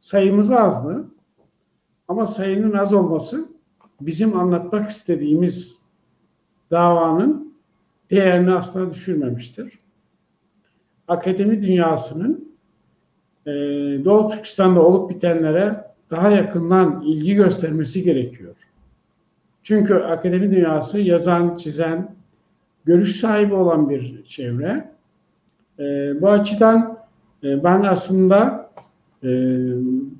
[0.00, 1.04] Sayımız azdı.
[2.08, 3.48] Ama sayının az olması
[4.00, 5.78] bizim anlatmak istediğimiz
[6.70, 7.54] davanın
[8.10, 9.78] değerini asla düşürmemiştir.
[11.08, 12.54] Akademi dünyasının
[13.46, 13.50] e,
[14.04, 18.54] Doğu Türkistan'da olup bitenlere daha yakından ilgi göstermesi gerekiyor.
[19.62, 22.14] Çünkü akademi dünyası yazan, çizen,
[22.84, 24.90] görüş sahibi olan bir çevre.
[25.78, 25.84] E,
[26.20, 26.98] bu açıdan
[27.44, 28.70] e, ben aslında
[29.24, 29.28] e,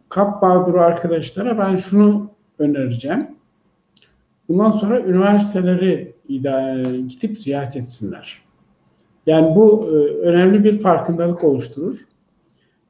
[0.08, 3.26] Kap Bağduru arkadaşlara ben şunu önereceğim.
[4.48, 6.14] Bundan sonra üniversiteleri
[7.08, 8.42] gidip ziyaret etsinler.
[9.26, 9.94] Yani bu e,
[10.26, 12.06] önemli bir farkındalık oluşturur.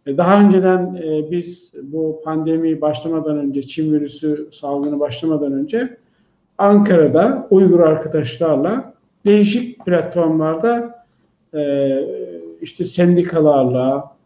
[0.08, 5.96] E, daha önceden e, biz bu pandemi başlamadan önce, Çin virüsü salgını başlamadan önce
[6.58, 8.94] Ankara'da Uygur arkadaşlarla
[9.26, 10.98] değişik platformlarda
[12.60, 14.16] işte sendikalarla,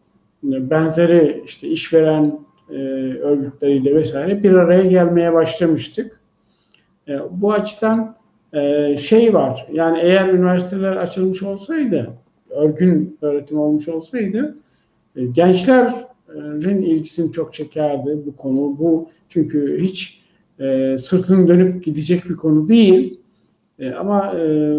[0.43, 2.39] benzeri işte işveren
[3.21, 6.19] örgütleriyle vesaire bir araya gelmeye başlamıştık.
[7.29, 8.15] Bu açıdan
[8.97, 9.67] şey var.
[9.71, 12.09] Yani eğer üniversiteler açılmış olsaydı,
[12.49, 14.55] örgün öğretim olmuş olsaydı
[15.15, 18.79] e, gençlerin ilgisini çok çekerdi bu konu.
[18.79, 20.21] Bu çünkü hiç
[20.59, 23.19] e, sırtını dönüp gidecek bir konu değil.
[23.79, 24.77] E, ama e,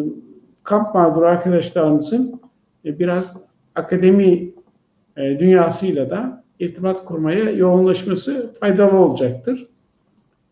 [0.62, 2.40] kamp mağduru arkadaşlarımızın
[2.84, 3.36] e, biraz
[3.74, 4.52] akademi
[5.16, 9.68] e, dünyasıyla da irtibat kurmaya yoğunlaşması faydalı olacaktır.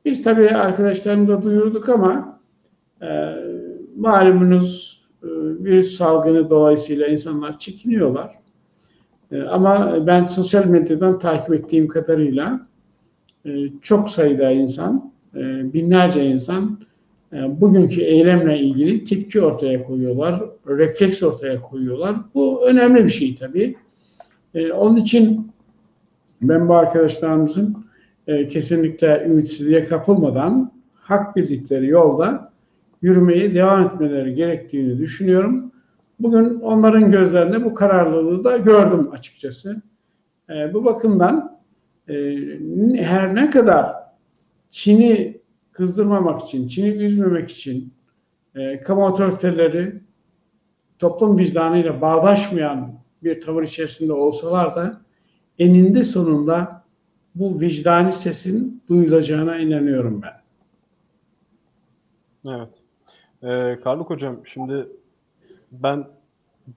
[0.04, 2.40] Biz tabii arkadaşlarımıza duyurduk ama
[3.02, 3.34] e,
[3.96, 5.26] malumunuz e,
[5.64, 8.41] virüs salgını dolayısıyla insanlar çekiniyorlar.
[9.32, 12.66] E, ama ben sosyal medyadan takip ettiğim kadarıyla
[13.46, 13.50] e,
[13.82, 16.78] çok sayıda insan, e, binlerce insan
[17.32, 22.16] e, bugünkü eylemle ilgili tepki ortaya koyuyorlar, refleks ortaya koyuyorlar.
[22.34, 23.76] Bu önemli bir şey tabii.
[24.74, 25.52] Onun için
[26.42, 27.84] ben bu arkadaşlarımızın
[28.26, 32.52] kesinlikle ümitsizliğe kapılmadan hak bildikleri yolda
[33.02, 35.71] yürümeye devam etmeleri gerektiğini düşünüyorum.
[36.22, 39.82] Bugün onların gözlerinde bu kararlılığı da gördüm açıkçası.
[40.50, 41.60] E, bu bakımdan
[42.08, 42.14] e,
[42.96, 43.94] her ne kadar
[44.70, 45.40] Çin'i
[45.72, 47.94] kızdırmamak için, Çin'i üzmemek için
[48.54, 50.00] e, kamu otoriteleri
[50.98, 55.00] toplum vicdanıyla bağdaşmayan bir tavır içerisinde olsalar da
[55.58, 56.84] eninde sonunda
[57.34, 60.42] bu vicdani sesin duyulacağına inanıyorum ben.
[62.54, 62.82] Evet.
[63.42, 64.88] Ee, Karluk Hocam şimdi
[65.72, 66.08] ben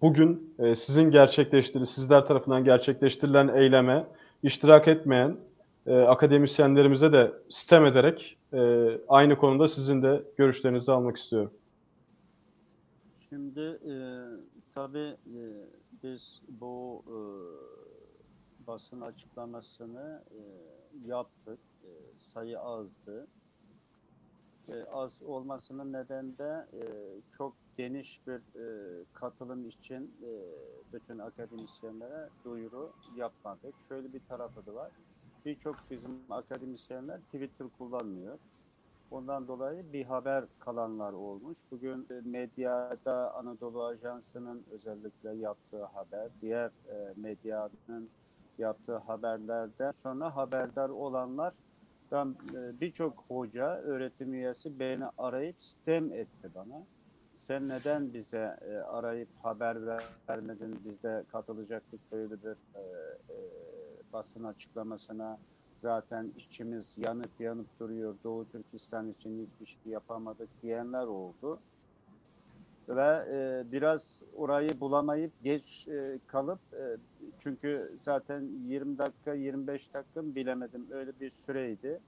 [0.01, 4.07] bugün e, sizin gerçekleştirilen, sizler tarafından gerçekleştirilen eyleme
[4.43, 5.37] iştirak etmeyen
[5.85, 11.51] e, akademisyenlerimize de sitem ederek e, aynı konuda sizin de görüşlerinizi almak istiyorum.
[13.29, 13.95] Şimdi e,
[14.75, 15.41] tabii e,
[16.03, 17.17] biz bu e,
[18.67, 20.39] basın açıklamasını e,
[21.07, 21.59] yaptık.
[21.83, 21.89] E,
[22.33, 23.27] sayı azdı.
[24.69, 26.81] E, az olmasının nedeni de e,
[27.37, 30.29] çok geniş bir e, katılım için e,
[30.93, 33.75] bütün akademisyenlere duyuru yapmadık.
[33.89, 34.91] Şöyle bir tarafı da var.
[35.45, 38.37] Birçok bizim akademisyenler Twitter kullanmıyor.
[39.11, 41.57] Ondan dolayı bir haber kalanlar olmuş.
[41.71, 48.09] Bugün e, medyada Anadolu Ajansı'nın özellikle yaptığı haber, diğer e, medyanın
[48.57, 56.83] yaptığı haberlerden sonra haberdar olanlardan e, birçok hoca, öğretim üyesi beni arayıp sistem etti bana.
[57.47, 60.79] Sen neden bize e, arayıp haber ver- vermedin?
[60.85, 62.81] Biz de katılacaktık böyle bir e,
[63.29, 63.35] e,
[64.13, 65.37] basın açıklamasına
[65.83, 68.15] zaten içimiz yanıp yanıp duruyor.
[68.23, 71.59] Doğu Türkistan için hiçbir şey yapamadık diyenler oldu.
[72.89, 76.97] Ve e, biraz orayı bulamayıp geç e, kalıp e,
[77.39, 81.99] çünkü zaten 20 dakika 25 dakika bilemedim öyle bir süreydi.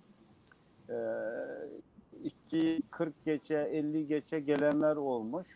[0.90, 0.96] E,
[2.48, 5.48] iki 40 geçe 50 geçe gelenler olmuş.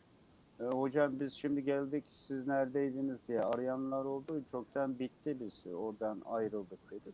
[0.60, 4.42] E, hocam biz şimdi geldik siz neredeydiniz diye arayanlar oldu.
[4.52, 7.14] Çoktan bitti biz oradan ayrıldık dedik.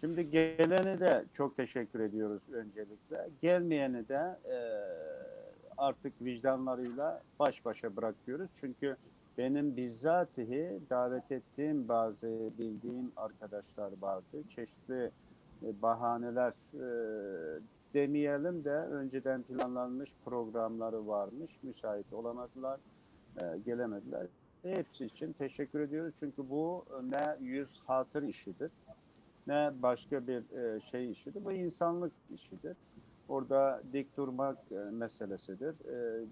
[0.00, 3.28] Şimdi geleni de çok teşekkür ediyoruz öncelikle.
[3.42, 4.58] Gelmeyeni de e,
[5.76, 8.50] artık vicdanlarıyla baş başa bırakıyoruz.
[8.54, 8.96] Çünkü
[9.38, 14.42] benim bizzatihi davet ettiğim bazı bildiğim arkadaşlar vardı.
[14.50, 15.10] Çeşitli
[15.62, 16.86] e, bahaneler e,
[17.94, 21.58] demeyelim de önceden planlanmış programları varmış.
[21.62, 22.80] Müsait olamadılar,
[23.40, 24.26] e, gelemediler.
[24.62, 26.14] Hepsi için teşekkür ediyoruz.
[26.20, 28.70] Çünkü bu ne yüz hatır işidir
[29.46, 31.44] ne başka bir e, şey işidir.
[31.44, 32.76] Bu insanlık işidir.
[33.28, 35.74] Orada dik durmak e, meselesidir.
[35.88, 36.24] E,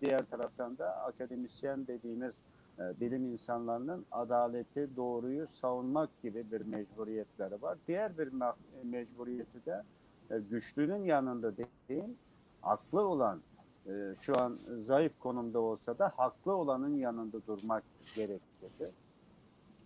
[0.00, 2.34] diğer taraftan da akademisyen dediğimiz
[2.78, 7.78] e, bilim insanlarının adaleti, doğruyu savunmak gibi bir mecburiyetleri var.
[7.88, 8.54] Diğer bir me-
[8.84, 9.82] mecburiyeti de
[10.50, 12.04] güçlünün yanında değil,
[12.62, 13.40] haklı olan,
[13.86, 17.82] e, şu an zayıf konumda olsa da haklı olanın yanında durmak
[18.14, 18.40] gerekir.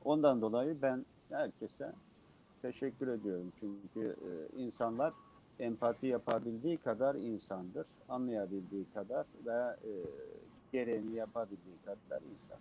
[0.04, 1.92] Ondan dolayı ben herkese
[2.62, 3.52] teşekkür ediyorum.
[3.60, 5.12] Çünkü e, insanlar
[5.60, 7.86] empati yapabildiği kadar insandır.
[8.08, 9.92] Anlayabildiği kadar ve e,
[10.72, 12.58] gereğini yapabildiği kadar insan.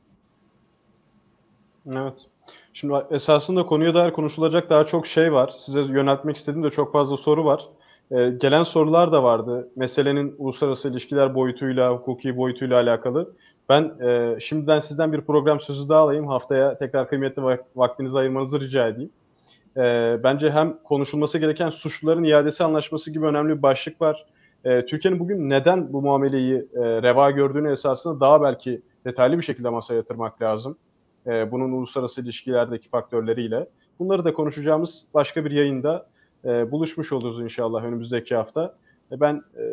[1.85, 2.29] Evet.
[2.73, 5.53] Şimdi esasında konuya dair konuşulacak daha çok şey var.
[5.57, 7.67] Size yöneltmek istediğim de çok fazla soru var.
[8.11, 9.69] Ee, gelen sorular da vardı.
[9.75, 13.33] Meselenin uluslararası ilişkiler boyutuyla, hukuki boyutuyla alakalı.
[13.69, 16.27] Ben e, şimdiden sizden bir program sözü daha alayım.
[16.27, 19.09] Haftaya tekrar kıymetli vak- vaktinizi ayırmanızı rica edeyim.
[19.77, 24.25] Ee, bence hem konuşulması gereken suçluların iadesi anlaşması gibi önemli bir başlık var.
[24.65, 29.69] Ee, Türkiye'nin bugün neden bu muameleyi e, reva gördüğünü esasında daha belki detaylı bir şekilde
[29.69, 30.77] masaya yatırmak lazım.
[31.27, 33.67] Ee, bunun uluslararası ilişkilerdeki faktörleriyle.
[33.99, 36.07] Bunları da konuşacağımız başka bir yayında
[36.45, 38.75] e, buluşmuş oluruz inşallah önümüzdeki hafta.
[39.11, 39.63] E, ben e,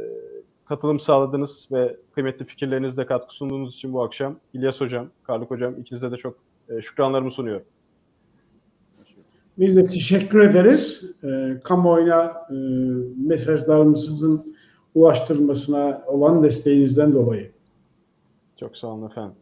[0.65, 6.11] katılım sağladınız ve kıymetli fikirlerinizle katkı sunduğunuz için bu akşam İlyas Hocam, Karlık Hocam ikinize
[6.13, 6.37] de çok
[6.69, 7.65] e, şükranlarımı sunuyorum.
[9.59, 11.03] Biz de teşekkür ederiz.
[11.25, 12.55] E, kamuoyuna e,
[13.29, 14.57] mesajlarımızın
[14.95, 17.51] ulaştırılmasına olan desteğinizden dolayı.
[18.57, 19.35] Çok sağ olun efendim.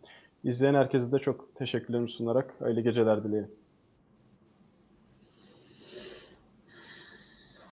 [0.47, 3.51] İzleyen herkese de çok teşekkürlerimi sunarak hayırlı geceler dilerim.